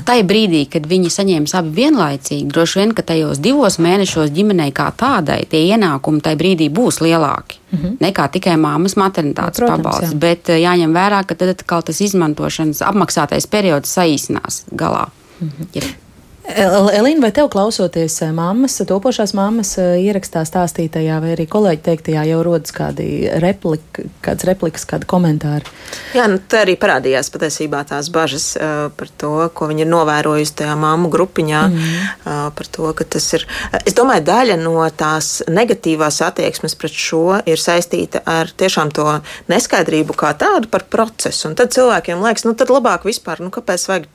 [0.06, 2.48] Tā ir brīdī, kad viņi saņēma abi vienlaicīgi.
[2.52, 7.58] Droši vien, ka tajos divos mēnešos ģimenei kā tādai tie ienākumi tajā brīdī būs lielāki
[7.70, 7.96] mm -hmm.
[8.00, 10.12] nekā tikai māmas maternitātes no, nu, pabalsts.
[10.12, 10.18] Jā.
[10.18, 15.08] Bet eh, jāņem vērā, ka tad atkal tas izmantošanas apmaksātais periods saīsinās galā.
[15.40, 15.66] Mm -hmm.
[15.74, 15.82] Ja
[16.42, 22.24] Elīna, vai tev klausoties eh, mammas, topošās mammas eh, ierakstā stāstītajā, vai arī kolēģi teiktajā,
[22.26, 23.06] jau rodas kādi
[23.40, 25.70] replika, kāds replikas, kādi komentāri?
[26.16, 30.56] Jā, nu, tā arī parādījās patiesībā tās bažas uh, par to, ko viņi ir novērojusi
[30.62, 31.92] tajā māmu grupiņā, mm.
[32.26, 33.46] uh, par to, ka tas ir.
[33.84, 39.06] Es domāju, daļa no tās negatīvās attieksmes pret šo ir saistīta ar tiešām to
[39.52, 41.52] neskaidrību kā tādu par procesu.
[41.52, 44.10] Un tad cilvēkiem liekas, nu tad labāk vispār, nu kāpēc vajag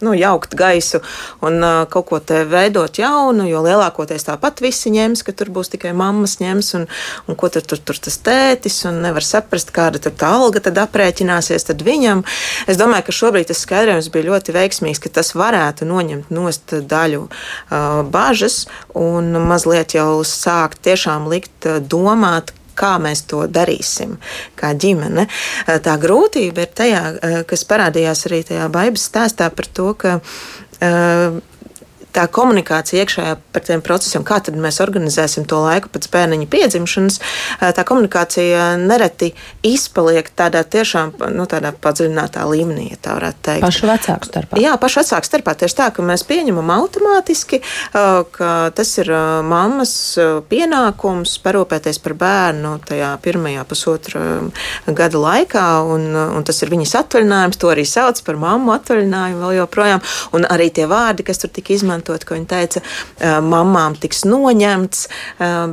[0.00, 1.00] nu, jaukt gaisu
[1.46, 5.72] un uh, kaut ko te veidot jaunu, jo lielākoties tāpat visi ņems, ka tur būs
[5.74, 6.86] tikai mammas ņems, un,
[7.30, 10.80] un ko tur, tur, tur tas tētis, un nevar saprast, kāda tur tā alga tad
[10.82, 12.24] aprēķināsies tad viņam.
[12.70, 17.26] Es domāju, ka šobrīd tas skaidrojums bija ļoti veiksmīgs, ka tas varētu noņemt nost daļu
[17.26, 18.64] uh, bažas
[18.98, 24.16] un mazliet jau sākt tiešām likt domāt, kā mēs to darīsim,
[24.58, 25.26] kā ģimene.
[25.66, 30.18] Eh, tā grūtība ir tajā, eh, kas parādījās arī tajā baigas stāstā par to, ka
[30.20, 31.40] uh,
[32.14, 37.20] tā komunikācija iekšējā par tiem procesiem, kā tad mēs organizēsim to laiku pēc bērniņa piedzimšanas,
[37.76, 39.32] tā komunikācija nereti
[39.66, 43.64] izpaliek tādā tiešām nu, tādā padziļinātā līmenī, ja tā varētu teikt.
[43.64, 44.60] Pašu vecāku starpā.
[44.62, 49.12] Jā, pašu vecāku starpā tieši tā, ka mēs pieņemam automātiski, ka tas ir
[49.46, 49.94] mammas
[50.50, 54.24] pienākums parūpēties par bērnu tajā pirmajā pusotra
[54.86, 59.58] gada laikā, un, un tas ir viņas atvaļinājums, to arī sauc par mammu atvaļinājumu vēl
[59.60, 60.04] joprojām,
[60.36, 62.82] un arī tie vārdi, kas tur tika izmantot, izmantot, ko viņa teica,
[63.44, 65.06] mamām tiks noņemts,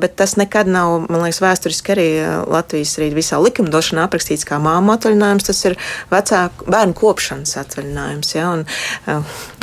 [0.02, 2.08] bet tas nekad nav, man liekas, vēsturiski arī
[2.48, 5.48] Latvijas arī visā likumdošanā aprakstīts kā māmu atvaļinājums.
[5.48, 5.78] Tas ir
[6.12, 8.34] vecāku bērnu kopšanas atvaļinājums.
[8.36, 8.50] Ja?
[8.58, 8.66] Un,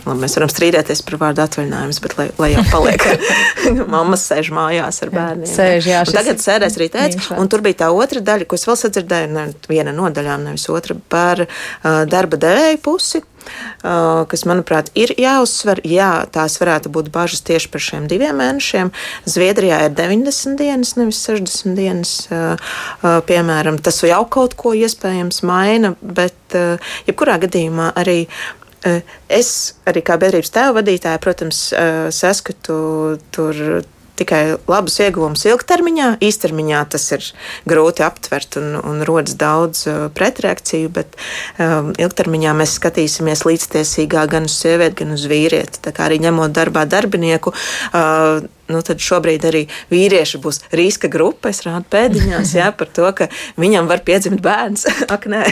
[0.05, 3.07] labi, mēs varam strīdēties par vārdu atvaļinājums, bet lai, lai jau paliek,
[3.95, 5.51] mammas sēž mājās ar bērniem.
[5.51, 8.67] Sēž, jā, un tagad sēdēs arī teica, un tur bija tā otra daļa, ko es
[8.69, 13.25] vēl sadzirdēju, ne, viena no daļām, nevis otra, par uh, darba devēju pusi.
[13.83, 15.83] Kas, manuprāt, ir jāuzsver.
[15.89, 18.93] Jā, tās varētu būt bažas tieši par šiem diviem mēnešiem.
[19.29, 22.17] Zviedrijā ir 90 dienas, nevis 60 dienas.
[23.29, 26.59] Piemēram, tas jau kaut ko iespējams maina, bet
[27.09, 28.23] jebkurā gadījumā arī
[29.33, 29.51] Es
[29.89, 31.61] arī kā biedrības tēva vadītāja, protams,
[32.13, 32.75] saskatu
[33.33, 33.61] tur
[34.19, 36.09] tikai labus ieguvumus ilgtermiņā.
[36.25, 37.29] Īstermiņā tas ir
[37.69, 41.19] grūti aptvert un, un rodas daudz uh, pretreakciju, bet
[41.59, 45.83] um, ilgtermiņā mēs skatīsimies līdztiesīgā gan uz sievieti, gan uz vīrieti.
[45.85, 47.55] Tā kā arī ņemot darbā darbinieku.
[47.93, 51.53] Uh, nu, tad šobrīd arī vīrieši būs riska grupa.
[51.53, 53.29] Es rādu pēdiņās jā, par to, ka
[53.61, 54.87] viņam var piedzimt bērns.
[55.15, 55.45] Ak, nē.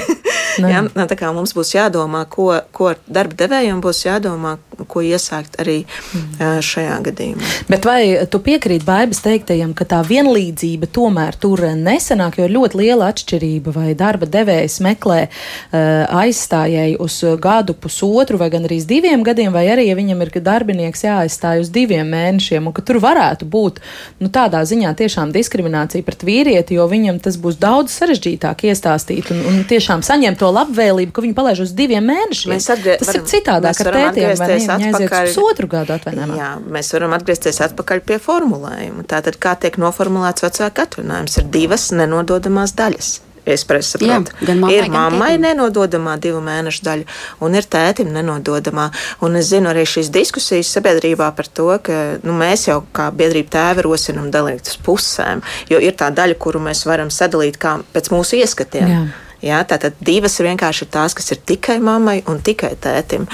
[0.58, 4.56] jā, nu, tā kā mums būs jādomā, ko, ko darba devējiem būs jādomā,
[4.88, 6.60] ko iesākt arī mm.
[6.64, 7.50] šajā gadījumā.
[7.70, 12.80] Bet vai tu piekrīti Baibas teiktajam, ka tā vienlīdzība tomēr tur nesenāk, jo ir ļoti
[12.80, 15.82] liela atšķirība, vai darba devējs meklē uh,
[16.22, 21.04] aizstājēju uz gadu, pusotru vai gan arī diviem gadiem, vai arī, ja viņam ir darbinieks
[21.06, 23.80] jāaizstāj uz diviem mēnešiem, un ka tur varētu būt
[24.22, 29.42] nu, tādā ziņā tiešām diskriminācija pret vīrieti, jo viņam tas būs daudz sarežģītāk iestāstīt un,
[29.50, 32.54] un tiešām saņemt to labvēlību, ka viņi palaiž uz diviem mēnešiem.
[32.56, 32.96] Atgrie...
[33.00, 34.60] Tas varam, ir citādāk ar tētiem, vai ne?
[34.82, 36.38] Viņi uz pusotru gadu atvaļinājumā.
[36.38, 39.06] Jā, mēs varam atgriezties atpakaļ pie formulējuma.
[39.10, 43.18] Tātad, kā tiek noformulēts vecāka atvaļinājums, ir divas nenododamās daļas.
[43.44, 47.06] Es saprotu, ka ir mammai nenododamā divu mēnešu daļa,
[47.42, 48.90] un ir tētim nenododamā.
[49.26, 53.50] Un es zinu arī šīs diskusijas sabiedrībā par to, ka nu, mēs jau kā biedrība
[53.56, 58.12] tēvi rosinam dalīt uz pusēm, jo ir tā daļa, kuru mēs varam sadalīt kā pēc
[58.14, 58.88] mūsu ieskatiem.
[58.94, 59.04] Jā.
[59.42, 63.26] Jā, tātad divas vienkārši ir tās, kas ir tikai mammai un tikai tētim.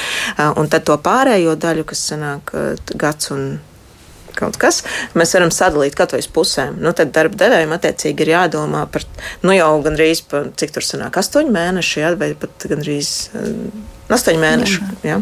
[0.57, 2.55] Un tad to pārējo daļu, kas sanāk
[2.97, 3.59] gads un
[4.38, 4.83] kaut kas,
[5.18, 6.79] mēs varam sadalīt katru uz pusēm.
[6.83, 9.07] Nu, tad darba devējiem attiecīgi ir jādomā par,
[9.44, 13.14] nu jau gandrīz, par, cik tur sanāk, astoņi mēneši, jā, vai pat gandrīz.
[13.35, 15.18] Uh, Astoņi mēneši, ja,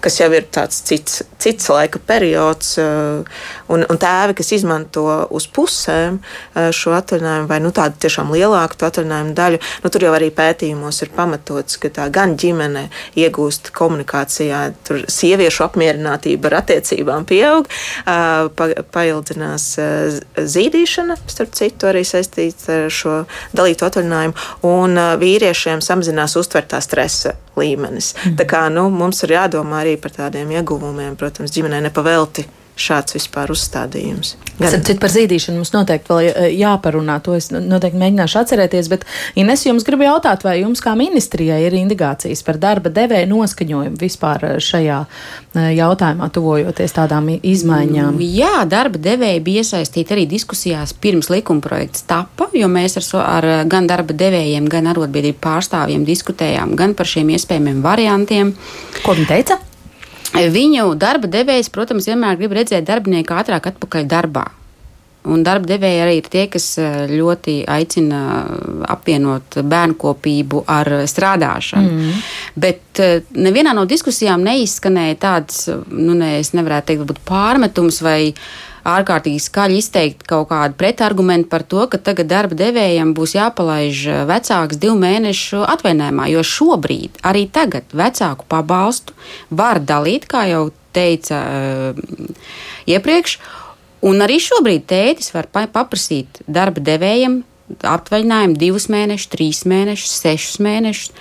[0.00, 5.04] kas jau ir tāds cits, cits laika periods, eh, un, un tēvi, kas izmanto
[5.36, 10.14] uz pusēm eh, šo atvaļinājumu, vai nu, tādu tiešām lielāku atvaļinājumu daļu, nu, tur jau
[10.16, 12.86] arī pētījumos ir pamatots, ka tā gan ģimene
[13.20, 19.68] iegūst komunikācijā, tur sieviešu apmierinātība ar attiecībām pieaug, eh, pa, paildzinās
[20.56, 23.20] zīdīšana, starp citu, arī saistīta ar šo
[23.52, 28.14] dalītu atvaļinājumu, un vīriešiem samazinās uztvertā stresa līmenis.
[28.14, 28.38] Mm.
[28.40, 32.46] Tā kā nu, mums ir jādomā arī par tādiem ieguvumiem, protams, ģimenei nepavelti
[32.78, 34.36] šāds vispār uzstādījums.
[34.62, 39.06] Citu par zīdīšanu mums noteikti vēl eh, jāparunā, to es noteikti mēģināšu atcerēties, bet
[39.38, 44.46] Ines jums gribu jautāt, vai jums kā ministrijai ir indikācijas par darba devēju noskaņojumu vispār
[44.46, 48.12] eh, šajā eh, jautājumā, tuvojoties tādām izmaiņām?
[48.14, 53.50] Mm, jā, darba devēji bija iesaistīti arī diskusijās pirms likumprojekts tapa, jo mēs ar, ar
[53.72, 58.56] gan darba devējiem, gan arotbiedrību pārstāvjiem diskutējām gan par šiem iespējamiem variantiem.
[59.02, 59.62] Ko viņi teica?
[60.32, 64.46] Viņu darba devējs, protams, vienmēr grib redzēt darbinieku ātrāk atpakaļ darbā.
[65.22, 68.22] Un darba devēji arī ir tie, kas eh, ļoti aicina
[68.90, 71.92] apvienot bērnu kopību ar strādāšanu.
[71.92, 72.24] Mm.
[72.64, 78.32] Bet eh, nevienā no diskusijām neizskanēja tāds, nu, ne, es nevarētu teikt, pārmetums vai
[78.88, 84.80] ārkārtīgi skaļi izteikt kaut kādu pretargumentu par to, ka tagad darba devējiem būs jāpalaiž vecāks
[84.82, 89.14] divu mēnešu atvainājumā, jo šobrīd arī tagad vecāku pabalstu
[89.50, 92.02] var dalīt, kā jau teica uh,
[92.90, 93.38] iepriekš,
[94.04, 97.42] un arī šobrīd tētis var paprasīt darba devējiem
[97.80, 101.12] atvaļinājumu divus mēnešus, trīs mēnešus, sešus mēnešus.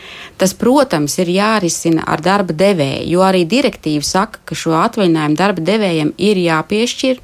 [0.41, 5.63] Tas, protams, ir jārisina ar darba devēju, jo arī direktīva saka, ka šo atvaļinājumu darba
[5.71, 7.21] devējiem ir jāpiešķir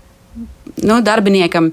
[0.83, 1.71] nu, darbiniekam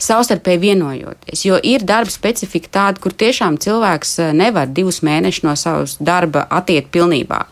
[0.00, 1.44] savstarpēji vienojoties.
[1.46, 6.46] Jo ir darba specifika tāda, kur tiešām cilvēks eh, nevar divus mēnešus no savas darba
[6.50, 7.44] attiekt pilnībā.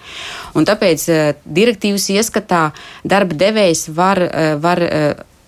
[0.59, 2.65] Un tāpēc eh, direktīvas ieskatā
[3.05, 4.87] darba devējs var, eh, var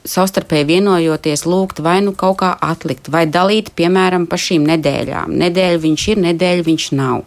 [0.05, 5.33] savstarpēji vienojoties, lūgt vai nu kaut kā atlikt, vai dalīt, piemēram, pa šīm nedēļām.
[5.41, 7.23] Nedēļa viņš ir, nedēļa viņš nav.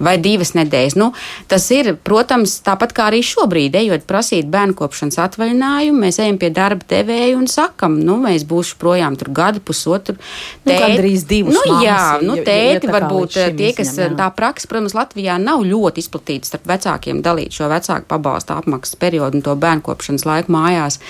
[0.00, 0.96] Vai divas nedēļas.
[1.00, 1.10] Nu,
[1.50, 6.48] tas ir, protams, tāpat kā arī šobrīd, ejot prasīt bērnu kopšanas atvaļinājumu, mēs ejam pie
[6.54, 10.16] darba devēja un sakam, nu, mēs būsim projām tur gadu, pusotru.
[10.64, 11.60] Nu, gandrīz divus.
[11.60, 16.00] Nu, jā, nu, tēti ja varbūt tie, kas izņem, tā praksa, protams, Latvijā nav ļoti
[16.00, 21.00] izplatīta starp vecākiem dalīt šo vecāku pabalstu apmaksas periodu un to bērnu kopšanas laiku mājās.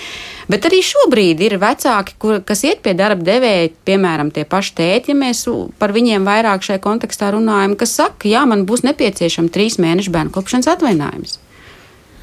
[0.51, 4.73] Bet arī šo šobrīd ir vecāki, kur, kas iet pie darba devēja, piemēram, tie paši
[4.75, 5.45] tēti, ja mēs
[5.79, 10.33] par viņiem vairāk šajā kontekstā runājam, kas saka, jā, man būs nepieciešama trīs mēnešu bērnu
[10.33, 11.39] kopšanas atvainājums.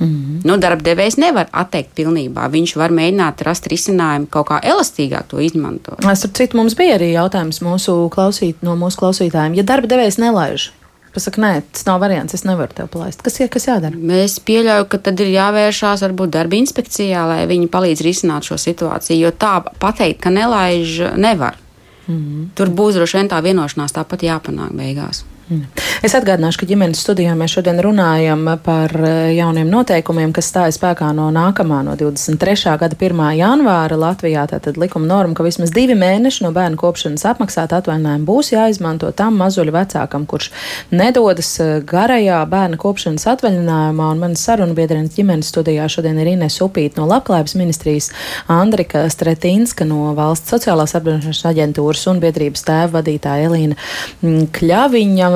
[0.01, 0.41] Mm -hmm.
[0.45, 2.49] nu, Darbdevējs nevar atteikt pilnībā.
[2.51, 6.01] Viņš var mēģināt rast risinājumu, kaut kā elastīgāk to izmantot.
[6.15, 9.55] Starp citu, mums bija arī jautājums mūsu klausīt, no mūsu klausītājiem.
[9.55, 10.73] Ja darbdevējs nelaiž
[11.15, 13.23] pasaka, nē, tas nav variants, es nevaru tev palaist.
[13.25, 13.99] Kas ir, kas jādara?
[14.19, 19.19] Es pieļauju, ka tad ir jāvēršās varbūt darba inspekcijā, lai viņi palīdz risināt šo situāciju,
[19.27, 21.59] jo tā pateikt, ka nelaiž, nevar.
[22.07, 22.49] Mm -hmm.
[22.55, 25.25] Tur būs droši vien tā vienošanās tāpat jāpanāk beigās.
[25.51, 25.67] Mm.
[26.03, 31.13] Es atgādināšu, ka ģimenes studijā mēs šodien runājam par eh, jauniem noteikumiem, kas stājas spēkā
[31.15, 32.77] no nākamā, no 23.
[32.81, 33.23] gada 1.
[33.39, 34.45] janvāra Latvijā.
[34.51, 39.37] Tātad likuma norma, ka vismaz divi mēneši no bērnu kopšanas apmaksāta atvaļinājuma būs jāizmanto tam
[39.41, 40.53] mazuļu vecākam, kurš
[40.95, 44.11] nedodas eh, garajā bērnu kopšanas atvaļinājumā.
[44.15, 48.11] Un manas sarunu biedrenes ģimenes studijā šodien ir Ines Upīta no Labklājības ministrijas,
[48.51, 55.32] Andrika Stretīnska no Valsts sociālās apdrošināšanas aģentūras un biedrības tēva vadītāja Elīna mm, Kļaviņa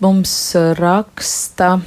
[0.00, 1.80] mums raksta.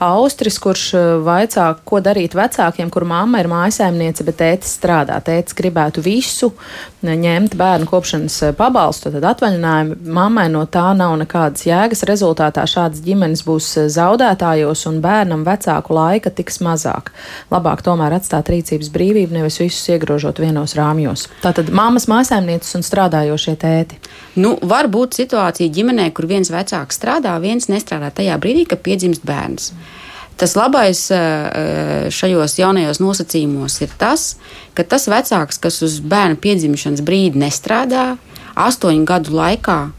[0.00, 5.18] Austris, kurš eh, vaicā, ko darīt vecākiem, kur mamma ir mājasēmniece, bet tētis strādā.
[5.24, 9.98] Tētis gribētu visu eh, ņemt bērnu kopšanas eh, pabalstu, tad atvaļinājumu.
[10.16, 12.06] Mammai no tā nav nekādas jēgas.
[12.08, 17.12] Rezultātā šādas ģimenes būs zaudētājos un bērnam vecāku laika tiks mazāk.
[17.52, 21.26] Labāk tomēr atstāt rīcības brīvību, nevis visus iegrožot vienos rāmjos.
[21.44, 24.00] Tātad mammas mājasēmnieces un strādājošie tēti.
[24.40, 29.26] Nu, var būt situācija ģimenē, kur viens vecāks strādā, viens nestrādā tajā brīdī, kad piedzimst
[29.28, 29.98] bērns bērns.
[30.40, 34.38] Tas labais eh, eh, šajos jaunajos nosacījumos ir tas,
[34.74, 38.16] ka tas vecāks, kas uz bērna piedzimšanas brīdi nestrādā,
[38.56, 39.90] astoņu gadu laikā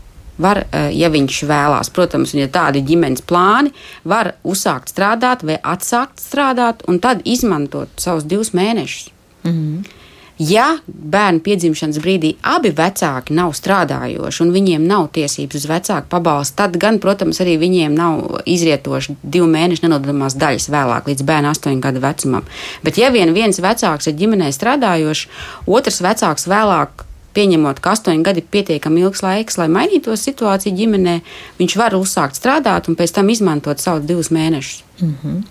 [0.42, 3.70] var, eh, ja viņš vēlās, protams, un ja tādi ģimenes plāni,
[4.04, 9.12] var uzsākt strādāt vai atsākt strādāt un tad izmantot savus divus mēnešus.
[9.44, 10.01] Mm -hmm.
[10.42, 16.56] Ja bērnu piedzimšanas brīdī abi vecāki nav strādājoši un viņiem nav tiesības uz vecāku pabalstu,
[16.64, 21.84] tad gan, protams, arī viņiem nav izrietoši divu mēnešu nenododamās daļas vēlāk, līdz bērna astoņu
[21.84, 22.50] gadu vecumam.
[22.82, 25.28] Bet, ja vien viens vecāks ir ģimenē strādājošs,
[25.70, 27.06] otrs vecāks vēlāk
[27.38, 31.20] pieņemot, ka astoņi gadi ir pietiekami ilgs laiks, lai mainītos situācija ģimenē,
[31.62, 34.84] viņš var uzsākt strādāt un pēc tam izmantot savus divus mēnešus.
[35.02, 35.42] Mm -hmm.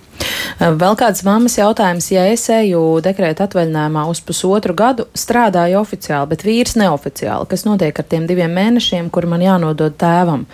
[0.60, 6.44] Vēl kāds mammas jautājums, ja es eju dekrēta atvaļinājumā uz pusotru gadu, strādāju oficiāli, bet
[6.46, 10.46] vīrs neoficiāli, kas notiek ar tiem diviem mēnešiem, kur man jānodod tēvam?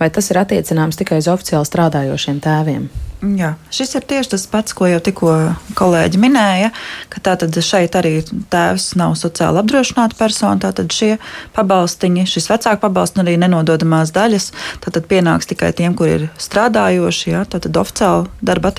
[0.00, 2.88] Vai tas ir attiecināms tikai uz oficiāli strādājošiem tēviem?
[3.24, 5.32] Jā, šis ir tieši tas pats, ko jau tikko
[5.78, 6.70] kolēģi minēja,
[7.08, 8.18] ka tātad šeit arī
[8.52, 11.14] tēvs nav sociāli apdrošināta persona, tātad šie
[11.56, 14.50] pabalstiņi, šis vecāku pabalsts un arī nenododamās daļas,
[14.84, 18.74] tātad pienāks tikai tiem, kur ir strādājoši, jā, tātad oficiāli darba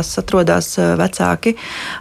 [0.00, 1.56] attiecībās atrodas vecāki.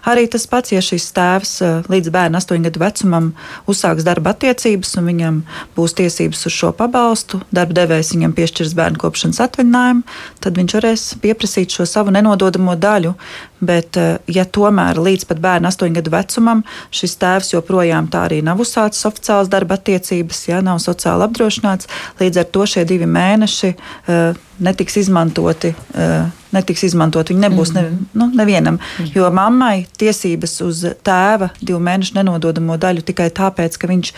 [0.08, 3.32] Arī tas pats, ja šis tēvs līdz bērna astoņu gadu vecumam
[3.68, 5.42] uzsāks darba attiecības un viņam
[5.76, 10.04] būs tiesības uz šo pabalstu, darba devējs viņam piešķirs bērnu kopšanas atvaļinājumu,
[10.40, 13.16] tad viņš varēs pieprasīt šo savu nenododamo daļu.
[13.60, 16.64] Bet, eh, ja tomēr līdz pat bērna astoņu gadu vecumam
[16.96, 21.90] šis tēvs joprojām tā arī nav uzsācis oficiālas darba attiecības, ja nav sociāli apdrošināts,
[22.22, 27.30] līdz ar to šie divi mēneši uh, netiks izmantoti uh, netiks izmantot.
[27.32, 27.86] Viņa nebūs ne,
[28.18, 28.80] nu, nevienam.
[29.14, 34.14] Jo mammai tiesības uz tēva divu mēnešu nenododamo daļu tikai tāpēc, ka viņš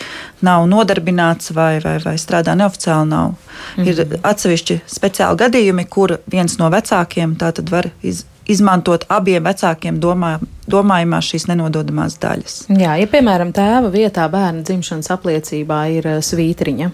[0.47, 3.09] nav nodarbināts vai, vai, vai strādā neoficiāli.
[3.11, 3.33] Nav.
[3.81, 7.35] Ir atsevišķi speciāli gadījumi, kur viens no vecākiem
[7.71, 10.35] var iz, izmantot abiem vecākiem domā,
[10.71, 12.57] domājumās šīs nenododamās daļas.
[12.71, 16.91] Jā, ja piemēram tēva vietā bērna dzimšanas apliecībā ir eh, svītriņa,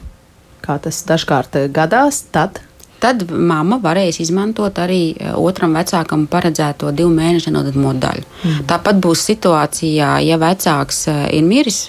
[0.65, 2.61] kā tas dažkārt eh, gadās, tad
[2.99, 8.25] tad mamma varēs izmantot arī eh, otram vecākam paredzēto divu mēnešu nenododamo daļu.
[8.43, 8.65] Mm.
[8.71, 11.87] Tāpat būs situācijā, ja vecāks ir miris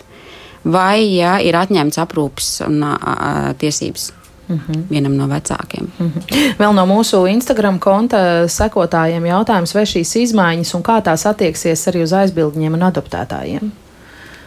[0.65, 2.95] vai ja ir atņemts aprūpes un a,
[3.59, 4.13] tiesības.
[4.49, 4.83] Mm -hmm.
[4.91, 5.89] vienam no vecākiem.
[5.99, 6.55] Mm -hmm.
[6.59, 12.03] Vēl no mūsu Instagram konta sekotājiem jautājums, vai šīs izmaiņas un kā tās attieksies arī
[12.03, 13.71] uz aizbildņiem un adoptētājiem?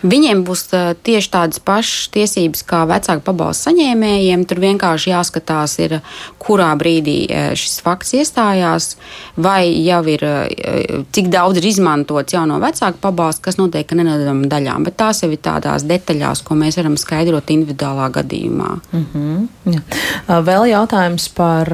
[0.01, 0.67] Viņiem būs
[1.05, 4.45] tieši tādas pašas tiesības kā vecāku pabalstu saņēmējiem.
[4.49, 5.99] Tur vienkārši jāskatās, ir,
[6.41, 7.17] kurā brīdī
[7.57, 8.95] šis fakts iestājās,
[9.37, 10.25] vai jau ir
[11.13, 14.87] cik daudz ir izmantots jauno vecāku pabalstu, kas notiek nenododamām daļām.
[14.87, 18.71] Bet tās jau ir tādās detaļās, ko mēs varam skaidrot individuālā gadījumā.
[18.91, 19.47] Mm -hmm.
[19.71, 19.81] Jā.
[20.41, 21.69] Vēl jautājums par,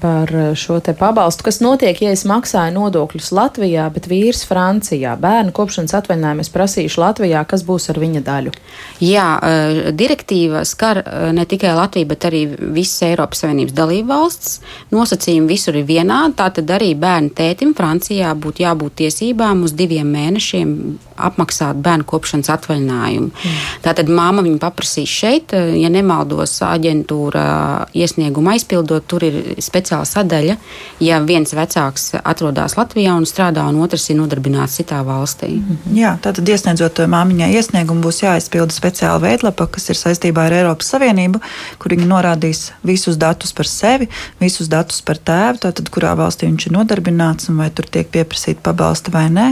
[0.00, 1.44] par šo te pabalstu.
[1.44, 5.16] Kas notiek, ja es maksāju nodokļus Latvijā, bet vīrs Francijā?
[5.16, 7.27] Bērnu kopšanas atvaļinājumu es prasīšu Latvijā.
[7.28, 8.52] Latvijā, kas būs ar viņa daļu?
[9.00, 14.60] Jā, eh, direktīva skar eh, ne tikai Latviju, bet arī visas Eiropas Savienības dalību valsts.
[14.90, 16.34] Nosacījumi visur ir vienādi.
[16.38, 23.30] Tātad arī bērnu tētim Francijā būtu jābūt tiesībām uz diviem mēnešiem apmaksāt bērnu kopšanas atvaļinājumu.
[23.32, 23.62] Mm.
[23.82, 30.56] Tātad māma viņu paprasīs šeit, eh, ja nemaldos aģentūra iesniegumu aizpildot, tur ir speciāla sadaļa,
[31.00, 35.58] ja viens vecāks atrodas Latvijā un strādā, un otrs ir nodarbināts citā valstī.
[35.58, 35.98] Mm -hmm.
[35.98, 41.40] Jā, tātad iesniedzot māmiņai iesniegumu būs jāizpilda speciāla veidlapa, kas ir saistībā ar Eiropas Savienību,
[41.80, 44.08] kur viņi norādīs visus datus par sevi,
[44.40, 48.62] visus datus par tēvu, tātad kurā valstī viņš ir nodarbināts un vai tur tiek pieprasīta
[48.68, 49.48] pabalsta vai nē.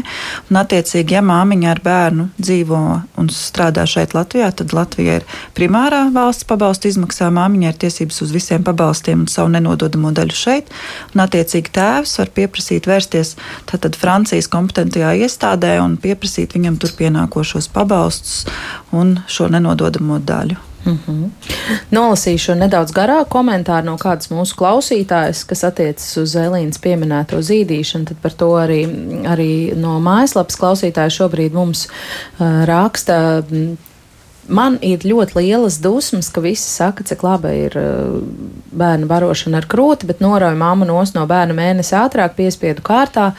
[0.51, 2.83] Un, attiecīgi, ja māmiņa ar bērnu dzīvo
[3.21, 7.31] un strādā šeit Latvijā, tad Latvija ir primārā valsts pabalstu izmaksā.
[7.35, 10.73] Māmiņai ir tiesības uz visiem pabalstiem un savu nenododamo daļu šeit.
[11.15, 13.35] Un, attiecīgi, tēvs var pieprasīt vērsties
[13.71, 16.95] tātad Francijas kompetentajā iestādē un pieprasīt viņam tur
[17.57, 18.47] pienākošos pabalstus
[18.93, 20.57] un šo nenododamo daļu.
[20.87, 21.31] Mm -hmm.
[21.91, 28.07] Nolasīšu nedaudz garāku komentāru no kādas mūsu klausītājas, kas attiecas uz Elīnas pieminēto zīdīšanu.
[28.07, 28.87] Tad par to arī,
[29.27, 31.89] arī no mājaslapas klausītāja šobrīd mums
[32.39, 33.43] uh, raksta.
[34.49, 38.21] Man ir ļoti lielas dusmas, ka visi saka, cik laba ir uh,
[38.77, 43.33] bērnu barošana ar krūti, bet norauj mammu nos no bērna mēnesi ātrāk piespiedu kārtā.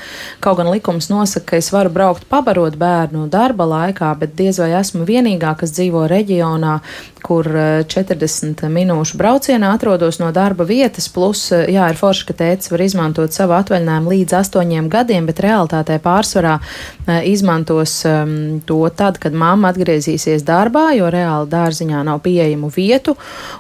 [0.44, 4.74] Kaut gan likums nosaka, ka es varu braukt pabarot bērnu darba laikā, bet diez vai
[4.82, 6.80] esmu vienīgā, kas dzīvo reģionā,
[7.28, 7.48] kur
[7.88, 12.72] 40 eh, minūšu braucienā atrodos no darba vietas, plus, eh, jā, ir forši, ka tēcis
[12.72, 19.20] var izmantot savu atvaļinājumu līdz astoņiem gadiem, bet realitātē pārsvarā eh, izmantos um, to tad,
[19.24, 23.18] kad mamma atgriezīsies darbā, jo reāli dārziņā nav pieejamu vietu,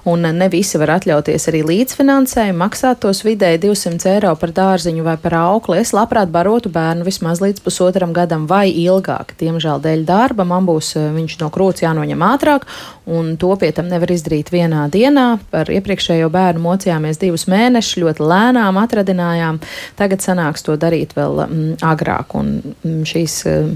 [0.07, 5.18] un ne visi var atļauties arī līdzfinansējumu, maksāt tos vidēji 200 eiro par dārziņu vai
[5.22, 5.82] par aukli.
[5.82, 9.36] Es labprāt barotu bērnu vismaz līdz pusotram gadam vai ilgāk.
[9.39, 12.68] Diemžēl dēļ darba man būs viņš no krūts jānoņem ātrāk,
[13.07, 15.25] un to pie tam nevar izdarīt vienā dienā.
[15.51, 19.61] Par iepriekšējo bērnu mocījāmies divus mēnešus, ļoti lēnām atradinājām.
[19.99, 22.35] Tagad sanāks to darīt vēl mm, agrāk.
[22.37, 23.71] Un mm, šīs mm,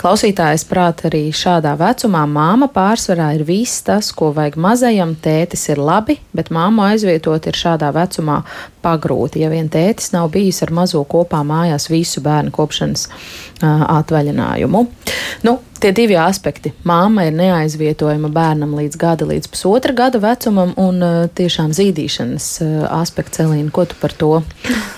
[0.00, 5.16] klausītājas prāt arī šādā vecumā māma pārsvarā ir viss tas, ko vajag mazajam.
[5.24, 8.42] Tētis ir labi, bet māmu aizvietot ir šādā vecumā
[8.84, 9.40] pagrūti.
[9.42, 13.14] Ja vien tētis nav bijis ar mazo kopā mājās visu bērnu kopšanas uh,
[13.98, 14.80] atvaļinājumu.
[15.48, 16.68] Nu, tie divi aspekti.
[16.88, 21.08] Māma ir neaizvietojama bērnam līdz gada, līdz pusotra gada vecumam, un uh,
[21.40, 22.68] tiešām zīdīšanas uh,
[23.00, 24.32] aspekts, Elīna, ko tu par to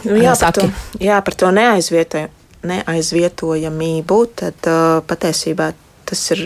[0.06, 0.44] nu, jā, saki?
[0.44, 0.64] Par to,
[1.02, 5.66] jā, par to neaizvietojamību, tad uh, patiesībā
[6.06, 6.40] tas ir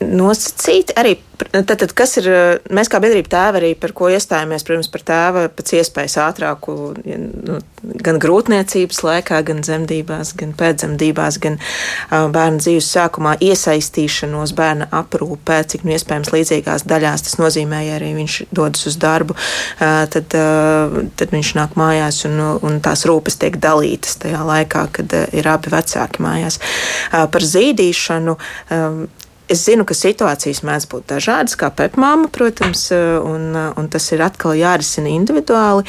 [0.00, 1.18] nosacīti arī
[1.50, 2.26] Tad, tad, kas ir
[2.72, 4.64] mēs kā biedrība tēva arī par ko iestājāmies?
[4.66, 7.58] Protams, par tēva pēc iespējas ātrāku, nu,
[8.04, 15.62] gan grūtniecības laikā, gan dzemdībās, gan pēcdzemdībās, gan uh, bērna dzīves sākumā iesaistīšanos bērna aprūpē,
[15.72, 17.24] cik nu iespējams līdzīgās daļās.
[17.28, 22.20] Tas nozīmē, ja arī viņš dodas uz darbu, uh, tad, uh, tad viņš nāk mājās
[22.28, 26.60] un, un tās rūpes tiek dalītas tajā laikā, kad uh, ir abi vecāki mājās.
[26.60, 28.36] Uh, par zīdīšanu.
[28.76, 29.02] Um,
[29.50, 34.54] Es zinu, ka situācijas mēdz būt dažādas, kā pepmāma, protams, un, un tas ir atkal
[34.58, 35.82] jārisina individuāli.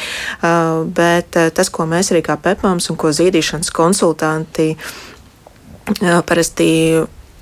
[0.97, 4.71] Bet tas, ko mēs arī kā pepmāmas un ko zīdīšanas konsultanti
[6.25, 6.69] parasti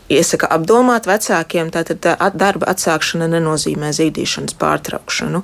[0.09, 2.03] iesaka apdomāt vecākiem, tātad
[2.33, 5.43] darba atsākšana nenozīmē zīdīšanas pārtraukšanu.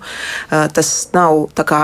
[0.49, 1.81] Tas nav tā kā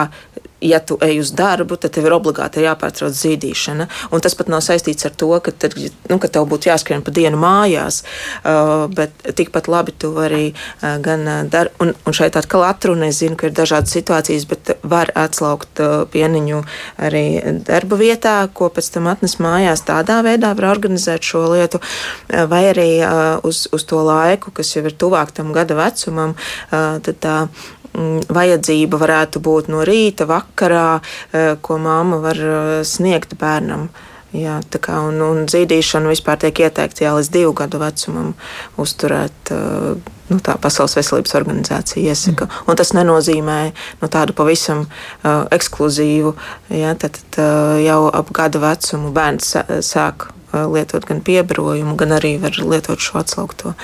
[0.62, 3.88] ja tu ej uz darbu, tad tev ir obligāti jāpārtrauc zīdīšana.
[4.14, 5.76] Un tas pat nav saistīts ar to, ka, tad,
[6.10, 8.02] nu, ka tev būtu jāskrien pa dienu mājās,
[8.44, 13.10] uh, bet tikpat labi tu vari uh, gan uh, darīt, un, un šeit atkal atrunē,
[13.12, 16.62] es zinu, ka ir dažādas situācijas, bet var atslaukt uh, pieniņu
[17.02, 17.26] arī
[17.68, 19.86] darba vietā, ko pēc tam atnes mājās.
[19.88, 24.76] Tādā veidā var organizēt šo lietu, uh, vai arī uh, uz, uz to laiku, kas
[24.76, 30.28] jau ir tuvāk tam gada vecumam, uh, tad tā Mm, vajadzība varētu būt no rīta,
[30.30, 31.02] vakarā,
[31.34, 33.90] eh, ko mamma var eh, sniegt bērnam.
[34.32, 38.34] Jā, kā, un, un zīdīšanu vispār tiek ieteikts jau līdz divu gadu vecumam
[38.80, 39.52] uzturēt.
[39.52, 42.48] Eh, nu, tā Pasaules veselības organizācija iesaka.
[42.48, 42.70] Mm.
[42.72, 43.58] Un tas nenozīmē
[44.00, 46.32] nu, tādu pavisam uh, ekskluzīvu.
[46.72, 49.52] Jā, tad, uh, jau ap gada vecumu bērns
[49.84, 53.76] sāk uh, lietot gan piebarojumu, gan arī var lietot šo atslaugto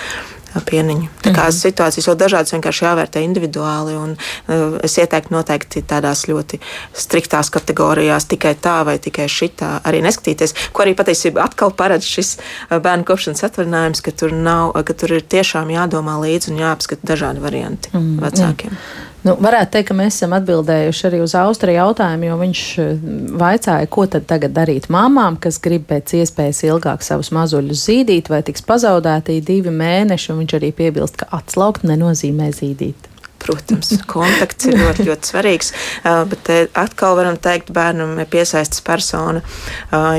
[0.66, 1.08] pieniņu.
[1.22, 1.60] Tā kā mm -hmm.
[1.66, 3.96] situācijas ļoti dažādas, vienkārši jāvērtē individuāli.
[3.98, 6.60] Un, uh, es ieteiktu noteikti tādās ļoti
[6.94, 10.56] striktās kategorijās, tikai tā vai tikai šitā, arī neskatīties.
[10.72, 15.14] Ko arī patiesībā atkal paredz šis uh, bērnu kopšanas atvaļinājums, ka tur, nav, ka tur
[15.14, 18.22] ir tiešām jādomā līdzi un jāapskata dažādi varianti mm -hmm.
[18.22, 18.72] vecākiem.
[18.72, 19.08] Jā.
[19.28, 23.02] Nu, varētu teikt, ka mēs esam atbildējuši arī uz Austriju jautājumu, jo viņš eh,
[23.42, 28.40] vaicāja, ko tad tagad darīt mamām, kas grib pēc iespējas ilgāk savus mazuļus zīdīt, vai
[28.48, 33.12] tiks pazaudēti divi mēneši, un viņš arī piebilst, ka atslaukt nenozīmē zīdīt.
[33.48, 35.72] Protams, kontakts ir ļoti, ļoti svarīgs.
[36.04, 39.44] Bet atkal varam teikt, bērnam ir piesaistīts persona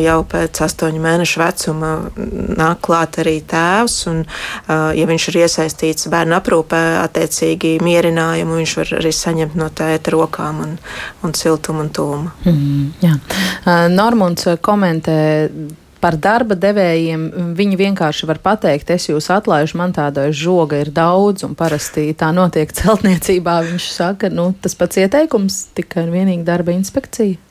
[0.00, 1.92] jau pēc astoņu mēnešu vecuma.
[2.58, 4.22] Nāk klāt arī tēvs, un,
[4.68, 10.62] ja viņš ir iesaistīts bērnu aprūpē, attiecīgi mierinājumu viņš var arī saņemt no tēta rokām
[10.64, 10.78] un,
[11.26, 12.32] un siltumu un tūmu.
[12.48, 13.18] Mm, jā.
[13.92, 15.18] Normunds komentē
[16.00, 21.44] par darba devējiem viņi vienkārši var pateikt, es jūs atlaižu, man tāda žoga ir daudz,
[21.46, 23.58] un parasti tā notiek celtniecībā.
[23.72, 27.44] Viņš saka, nu, tas pats ieteikums tikai un vienīgi darba inspekcija.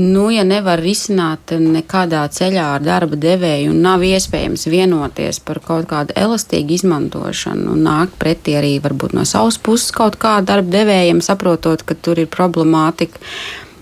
[0.00, 5.88] Nu, ja nevar risināt nekādā ceļā ar darba devēju un nav iespējams vienoties par kaut
[5.90, 11.18] kādu elastīgu izmantošanu un nākt pretī arī varbūt no savas puses kaut kā darba devējiem,
[11.26, 13.18] saprotot, ka tur ir problemātika,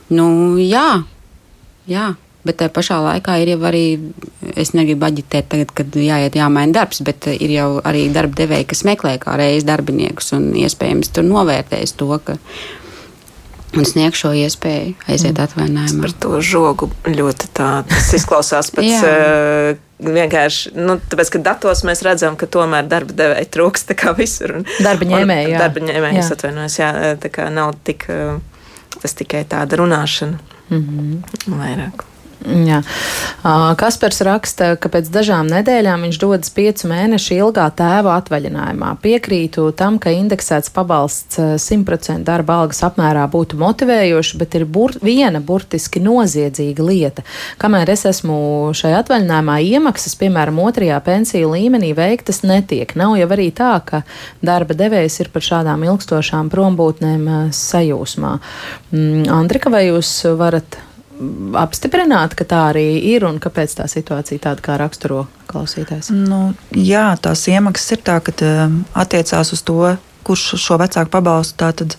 [0.09, 1.05] nu jā,
[1.93, 2.15] jā,
[2.47, 3.85] Bet tajā pašā laikā ir jau arī,
[4.55, 8.85] es negribu aģitēt, tagad, kad jāiet, jāmaina darbs, bet ir jau arī darba devēji, kas
[8.87, 12.39] meklē kā reiz darbiniekus un iespējams tur novērtēs to, ka
[13.77, 15.45] un sniegš šo iespēju aiziet mm.
[15.45, 16.05] atvaļinājumā.
[16.07, 18.89] Par to žogu ļoti tā, tas izklausās pēc.
[19.03, 19.85] uh,
[20.19, 24.61] vienkārši, nu, tāpēc, ka datos mēs redzam, ka tomēr darba devēja trūkst visur.
[24.61, 25.63] Un, darba ņēmēji, jā.
[25.65, 28.07] Darba ņēmēji, es atvainojos, jā, tā kā nav tik,
[29.01, 30.39] tas tikai tāda runāšana.
[30.69, 31.59] Mm -hmm.
[31.59, 32.05] Vairāk.
[32.47, 32.83] Jā.
[33.79, 38.93] Kaspars raksta, ka pēc dažām nedēļām viņš dodas piecu mēnešu ilgā tēva atvaļinājumā.
[39.03, 45.43] Piekrītu tam, ka indeksēts pabalsts 100% darba algas apmērā būtu motivējoši, bet ir bur viena
[45.43, 47.27] burtiski noziedzīga lieta.
[47.59, 48.39] Kamēr es esmu
[48.79, 52.95] šajā atvaļinājumā, iemaksas, piemēram, otrajā pensiju līmenī veiktas netiek.
[52.99, 54.05] Nav jau arī tā, ka
[54.47, 58.37] darba devējs ir par šādām ilgstošām prombūtnēm sajūsmā.
[58.95, 60.79] Mm, Andrika, vai jūs varat
[61.59, 66.13] apstiprināt, ka tā arī ir un kāpēc tā situācija tāda, kā raksturo klausītājs?
[66.15, 69.97] Nu, jā, tās iemaksas ir tā, ka um, attiecās uz to,
[70.29, 71.97] kurš šo vecāku pabalstu tātad,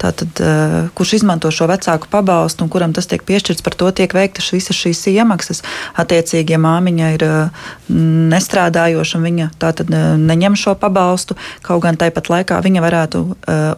[0.00, 4.12] tātad, uh, kurš izmanto šo vecāku pabalstu un kuram tas tiek piešķirts, par to tiek
[4.14, 5.62] veiktas visas šīs iemaksas.
[5.98, 7.66] Attiecīgi, ja māmiņa ir uh,
[8.32, 11.36] nestrādājoša viņa tātad uh, neņem šo pabalstu,
[11.66, 13.24] kaut gan tāpat laikā viņa varētu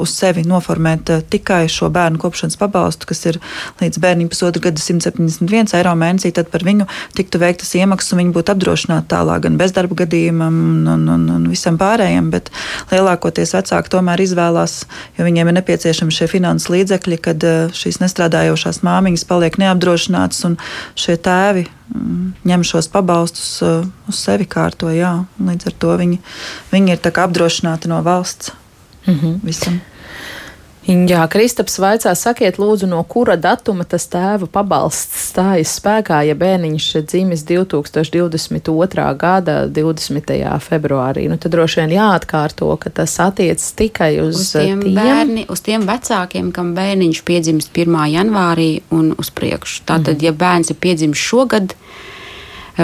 [0.00, 3.38] uz sevi noformēt tikai šo bērnu kopšanas pabalstu, kas ir
[3.80, 8.34] līdz bērnam pusotra gada 171 eiro mēnesī, tad par viņu tiktu veiktas iemaksas un viņa
[8.36, 10.58] būtu apdrošināta tālāk gan bezdarba gadījumam
[10.90, 12.50] un, un, un, visam pārējiem, bet
[12.92, 14.80] lielākoties vecāki tomēr izvēlās,
[15.18, 15.58] jo viņiem ir
[16.10, 20.56] nepieciešami šie finanses līdzekļi, kad eh, šīs nestrādājošās māmiņas paliek neapdrošinātas un
[20.94, 24.90] šie tēvi mm, ņem šos pabalstus eh, uz sevi kārto.
[24.90, 25.24] Jā.
[25.38, 26.18] Līdz ar to viņi,
[26.72, 28.52] viņi ir apdrošināti no valsts
[29.06, 29.40] mm -hmm.
[29.42, 29.80] visam.
[30.88, 36.86] Jā, Kristaps vaicā, sakiet, lūdzu, no kura datuma tas tēva pabalsts stājas spēkā, ja bērniņš
[37.04, 39.04] dzimis 2022.
[39.20, 40.32] gada 20.
[40.64, 41.26] februārī.
[41.28, 45.60] Nu, tad droši vien jāatkārto, ka tas attiecas tikai uz, uz tiem, tiem bērni, uz
[45.68, 48.00] tiem vecākiem, kam bērniņš piedzimst 1.
[48.16, 49.84] janvārī un uz priekšu.
[49.84, 50.24] Tātad, mm.
[50.30, 51.76] ja bērns ir piedzimis šogad,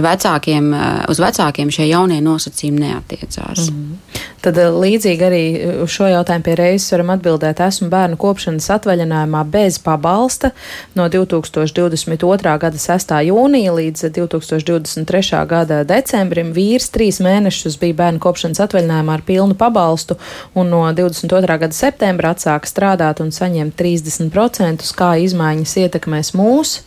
[0.05, 0.71] vecākiem,
[1.09, 3.71] uz vecākiem šie jaunie nosacījumi neatiecās.
[3.71, 4.23] Mm -hmm.
[4.47, 5.43] Tad līdzīgi arī
[5.83, 7.61] uz šo jautājumu pie reizes varam atbildēt.
[7.61, 10.53] Esmu bērnu kopšanas atvaļinājumā bez pabalsta
[10.95, 12.59] no 2022.
[12.59, 13.15] gada 6.
[13.27, 15.47] jūnija līdz 2023.
[15.51, 16.53] gada decembrim.
[16.55, 20.15] Vīrs trīs mēnešus bija bērnu kopšanas atvaļinājumā ar pilnu pabalstu
[20.55, 21.59] un no 22.
[21.59, 26.87] gada septembra atsāka strādāt un saņemt 30%, kā izmaiņas ietekmēs mūsu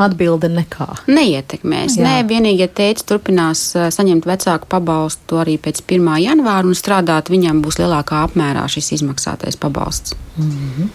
[0.00, 0.88] Atbilde nekā.
[1.12, 1.98] Neietekmēs.
[1.98, 2.06] Jā.
[2.06, 6.08] Nē, vienīgi, ja tēvs turpinās saņemt vecāku pabalstu arī pēc 1.
[6.24, 10.16] janvāra un strādāt, viņam būs lielākā apmērā šis izmaksātais pabalsts.
[10.36, 10.88] Mm -hmm.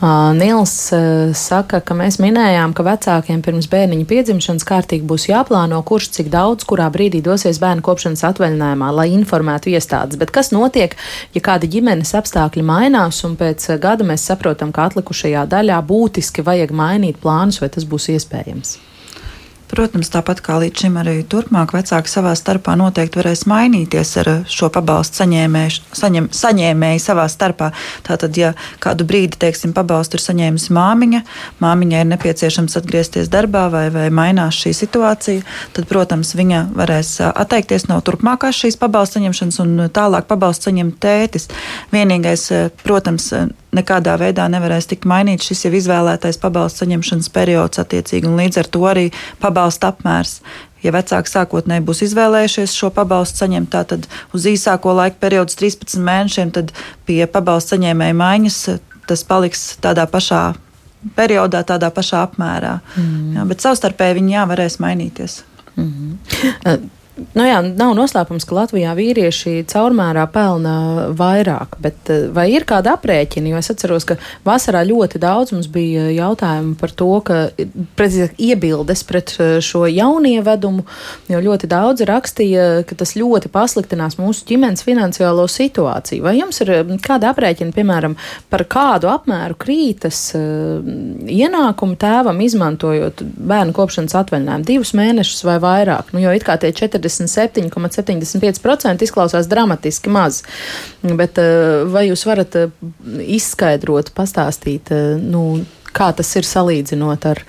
[0.00, 5.82] uh, Nils uh, saka, ka mēs minējām, ka vecākiem pirms bērniņa piedzimšanas kārtīgi būs jāplāno,
[5.82, 10.18] kurš cik daudz, kurā brīdī dosies bērnu kopšanas atvaļinājumā, lai informētu iestādes.
[10.18, 10.96] Bet kas notiek,
[11.34, 16.70] ja kādi ģimenes apstākļi mainās un pēc gada mēs saprotam, ka atlikušajā daļā būtiski vajag
[16.70, 18.35] mainīt plānus, vai tas būs iespējams?
[18.36, 18.76] Iespējams.
[19.66, 24.68] Protams, tāpat kā līdz šim arī turpmāk vecāki savā starpā noteikti varēs mainīties ar šo
[24.70, 27.72] pabalstu saņēmēju, saņem, saņēmēju savā starpā.
[28.06, 28.52] Tātad, ja
[28.82, 31.22] kādu brīdi, teiksim, pabalstu ir saņēmusi māmiņa,
[31.64, 35.42] māmiņai ir nepieciešams atgriezties darbā vai, vai mainās šī situācija,
[35.74, 41.50] tad, protams, viņa varēs atteikties no turpmākās šīs pabalstu saņemšanas un tālāk pabalstu saņemt tētis.
[41.90, 42.48] Vienīgais,
[42.86, 43.32] protams,
[43.76, 48.70] nekādā veidā nevarēs tikt mainīts šis jau izvēlētais pabalstu saņemšanas periods attiecīgi, un līdz ar
[48.72, 49.06] to arī
[49.56, 50.40] pabalsta apmērs.
[50.84, 54.04] Ja vecāki sākotnēji būs izvēlējušies šo pabalstu saņemt tātad
[54.36, 56.74] uz īsāko laika periodu, 13 mēnešiem, tad
[57.08, 58.60] pie pabalstu saņēmēja maiņas
[59.08, 60.42] tas paliks tādā pašā
[61.16, 62.76] periodā, tādā pašā apmērā.
[62.98, 63.34] Mm.
[63.38, 65.40] Jā, bet savstarpēji viņi jā, varēs mainīties.
[65.76, 66.88] Mm -hmm.
[67.16, 70.72] Nu jā, nav noslēpums, ka Latvijā vīrieši caurmērā pelna
[71.16, 73.54] vairāk, bet eh, vai ir kāda aprēķina?
[73.54, 77.38] Jo es atceros, ka vasarā ļoti daudz mums bija jautājumu par to, ka
[77.96, 80.84] precīzāk iebildes pret eh, šo jaunievedumu,
[81.32, 86.26] jo ļoti daudz rakstīja, ka tas ļoti pasliktinās mūsu ģimenes finansiālo situāciju.
[86.26, 88.18] Vai jums ir eh, kāda aprēķina, piemēram,
[88.52, 96.12] par kādu apmēru krītas ienākumu tēvam izmantojot bērnu kopšanas atvaļinājumu divus mēnešus vai vairāk?
[96.12, 100.42] Nu, jo it kā tie 40 47,75% izklausās dramatiski maz.
[101.02, 102.68] Bet eh, vai jūs varat eh,
[103.38, 105.42] izskaidrot, pastāstīt, eh, nu,
[105.96, 107.40] kā tas ir salīdzinot ar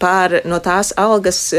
[0.00, 1.52] par no tās algas,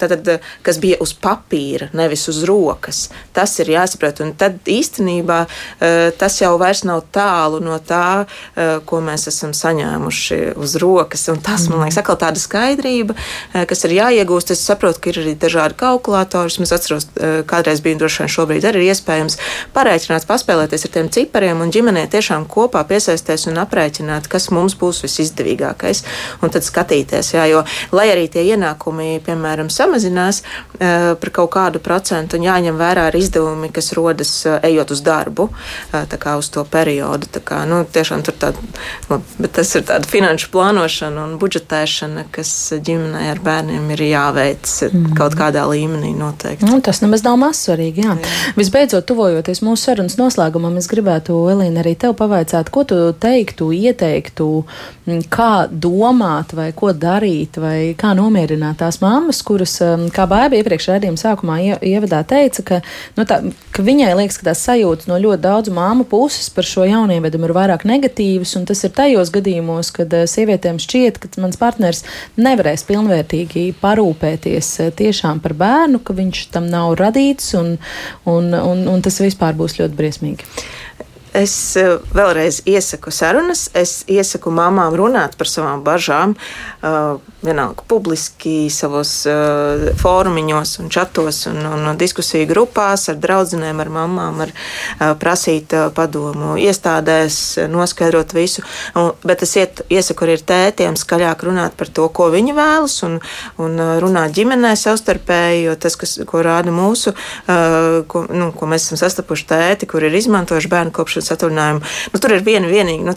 [0.00, 0.30] tātad,
[0.66, 3.08] kas bija uz papīra, nevis uz rokas.
[3.36, 4.22] Tas ir jāsaprot.
[4.24, 9.54] Un tad īstenībā eh, tas jau vairs nav tālu no tā, eh, ko mēs esam
[9.56, 11.26] saņēmuši uz rokas.
[11.32, 13.16] Un tas, man liekas, atkal tāda skaidrība,
[13.54, 14.54] eh, kas ir jāiegūst.
[14.54, 16.50] Es saprotu, ka ir arī dažādi kalkulatori.
[16.60, 17.06] Es atceros,
[17.48, 19.36] kādreiz bija droši vien šobrīd arī iespējams
[19.74, 25.02] parēķināt, paspēlēties ar tiem cipariem un ģimenē tiešām kopā piesaisties un aprēķināt, kas mums būs
[25.06, 26.02] visizdevīgākais.
[26.42, 27.64] Un tad skatīties, jā, jo
[27.96, 33.08] lai arī tie ienākumi, piemēram, samazinās, samazinās uh, par kaut kādu procentu, un jāņem vērā
[33.10, 37.28] arī izdevumi, kas rodas uh, ejot uz darbu, uh, tā kā uz to periodu.
[37.30, 38.62] Tā kā, nu, tiešām tur tāda,
[39.10, 44.70] nu, bet tas ir tāda finanšu plānošana un budžetēšana, kas ģimenei ar bērniem ir jāveic
[44.88, 45.16] mm.
[45.18, 46.68] kaut kādā līmenī noteikti.
[46.68, 48.16] Nu, tas nemaz nav mazsvarīgi, jā.
[48.20, 48.34] jā.
[48.58, 54.50] Visbeidzot, tuvojoties mūsu sarunas noslēgumam, es gribētu, Elīna, arī tev pavaicāt, ko tu teiktu, ieteiktu,
[55.32, 59.79] kā domāt vai ko darīt vai kā nomierināt tās mammas, kuras,
[60.14, 61.56] kā Baiba iepriekš redzījuma sākumā
[61.86, 62.80] ievadā teica, ka,
[63.16, 63.40] nu, tā,
[63.74, 67.56] ka viņai liekas, ka tās sajūtas no ļoti daudzu māmu puses par šo jaunievedumu ir
[67.56, 72.04] vairāk negatīvas, un tas ir tajos gadījumos, kad sievietēm šķiet, ka mans partners
[72.40, 77.76] nevarēs pilnvērtīgi parūpēties tiešām par bērnu, ka viņš tam nav radīts, un,
[78.28, 80.48] un, un, un tas vispār būs ļoti briesmīgi.
[81.36, 88.66] Es eh, vēlreiz iesaku sarunas, es iesaku mamām runāt par savām bažām, uh, vienalga publiski,
[88.72, 94.52] savos uh, fórumiņos, un čatos un, un diskusiju grupās ar draudzenēm, ar mamām, ar
[95.20, 97.36] prasīt padomu iestādēs,
[97.70, 98.64] noskaidrot visu.
[99.24, 103.18] Bet es iet, iesaku arī tētiem skaļāk runāt par to, ko viņi vēlas, un,
[103.62, 107.14] un runāt ģimenē savstarpēji, jo tas, kas, ko rāda mūsu,
[107.46, 111.80] ko, nu, ko mēs esam sastapuši tēti, kur ir izmantojuši bērnu kopš kopšanas atvaļinājumu.
[112.12, 113.14] Nu, tur ir viena vienīga nu,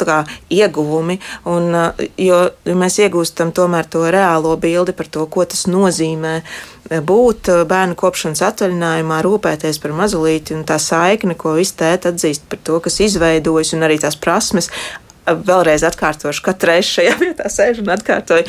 [0.50, 6.36] ieguvumi, un, uh, jo mēs iegūstam tomēr to reālo bildi par to, ko tas nozīmē
[6.42, 12.12] uh, būt uh, bērnu kopšanas atvaļinājumā, rūpēties par mazulīti un tā saikne, ko visi tēti
[12.12, 14.70] atzīst par to, kas izveidojas, un arī tās prasmes.
[15.24, 18.48] Vēlreiz atkārtošu, katru reizi šajā vietā sēžu un atkārtoju.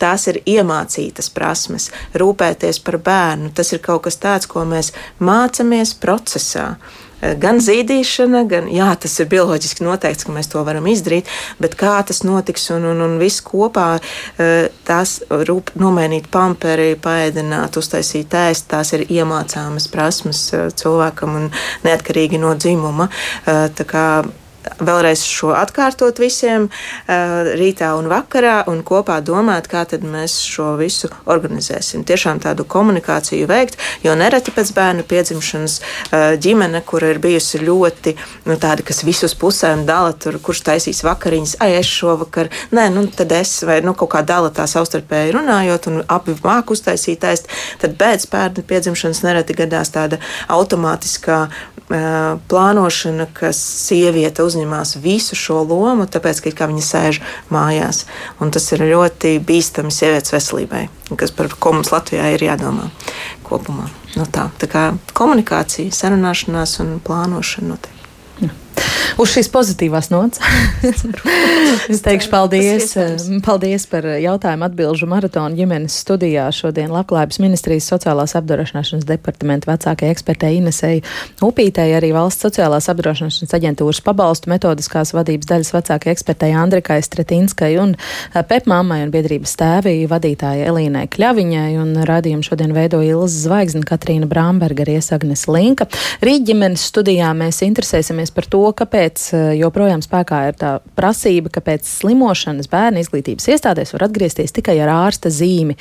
[0.00, 1.86] Tās ir iemācītas prasmes,
[2.18, 3.52] rūpēties par bērnu.
[3.54, 4.90] Tas ir kaut kas tāds, ko mēs
[5.22, 6.74] mācāmies procesā.
[7.24, 11.30] Uh, gan zīdīšana, gan jā, tas ir bioloģiski noteikts, ka mēs to varam izdarīt,
[11.62, 13.88] bet kā tas notiks un, un, un viss kopā,
[14.42, 21.50] eh, tās rūp, nomainīt pamperi, paēdināt, uztaisīt ēst, tās ir iemācāmas prasmes eh, cilvēkam un
[21.86, 23.08] neatkarīgi no dzimuma.
[23.46, 24.06] Eh, tā kā
[24.80, 26.68] vēlreiz šo atkārtot visiem
[27.08, 32.04] rītā un vakarā un kopā domāt, kā tad mēs šo visu organizēsim.
[32.06, 35.78] Tiešām tādu komunikāciju veikt, jo nereti pēc bērnu piedzimšanas
[36.42, 38.16] ģimene, kur ir bijusi ļoti
[38.48, 43.06] nu, tāda, kas visus pusēm dala, tur, kurš taisīs vakariņas, ai es šovakar, nē, nu
[43.12, 47.50] tad es, vai nu kaut kā dala tā savstarpēji runājot un abi māk uztaisīt ēst,
[47.82, 50.20] tad pēc bērnu piedzimšanas nereti gadās tāda
[50.52, 51.44] automātiskā
[51.88, 57.20] plānošana, kas sieviete uz uzņemās visu šo lomu, tāpēc, ka viņa sēž
[57.52, 58.04] mājās.
[58.40, 60.86] Un tas ir ļoti bīstami sievietes veselībai,
[61.18, 62.90] kas par ko mums Latvijā ir jādomā
[63.46, 63.90] kopumā.
[64.14, 64.84] Nu tā, tā kā
[65.16, 67.93] komunikācija, sarunāšanās un plānošana notiek.
[69.20, 70.40] Uz šīs pozitīvās nots.
[71.92, 72.94] es teikšu paldies,
[73.46, 76.48] paldies par jautājumu atbilžu maratonu ģimenes studijā.
[76.54, 81.02] Šodien Labklājības ministrijas sociālās apdrošināšanas departamenta vecākajai ekspertei Inesei
[81.44, 87.94] Upītei, arī valsts sociālās apdrošināšanas aģentūras pabalstu metodiskās vadības daļas vecākajai ekspertei Andrikai Stretinskai un
[87.94, 91.70] eh, Pepmāmai un biedrības tēvī vadītājai Elīnai Kļaviņai.
[91.84, 95.86] Un radījumu šodien veido Ilza Zvaigzne, Katrīna Bramberga, Iesagnes Linka.
[96.24, 101.60] Rīt ģimenes studijā mēs interesēsimies par to, kāpēc eh, joprojām spēkā ir tā prasība, ka
[101.64, 105.76] pēc slimošanas bērnu izglītības iestādēs var atgriezties tikai ar ārsta zīmi.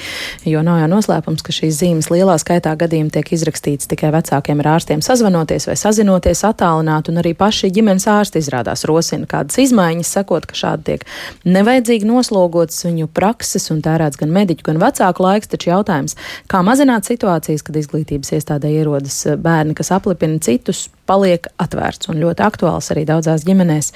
[0.50, 4.72] Jo nav jau noslēpums, ka šīs zīmes lielā skaitā gadījumu tiek izrakstīts tikai vecākiem ar
[4.76, 10.50] ārstiem sazvanoties vai sazinoties attālināt, un arī paši ģimenes ārsti izrādās rosina kādas izmaiņas, sakot,
[10.50, 11.06] ka šādi tiek
[11.46, 16.18] nevajadzīgi noslogots viņu prakses un tērēts gan mediķu, gan vecāku laiks, taču jautājums,
[16.52, 22.44] kā mazināt situācijas, kad izglītības iestādē ierodas bērni, kas aplipina citus, paliek atvērts un ļoti
[22.46, 23.92] aktuāls arī daudzās ģimenēs.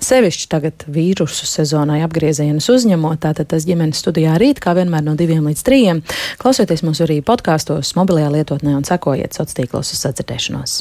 [0.00, 5.50] Sevišķi tagad vīrusu sezonai apgriezienus uzņemot, tātad tas ģimenes studijā rīt, kā vienmēr no diviem
[5.50, 6.02] līdz trījiem.
[6.40, 10.80] Klausieties mūs arī podkāstos, mobilajā lietotnē un sekojiet sociālos tīklos uz sadzirdēšanos.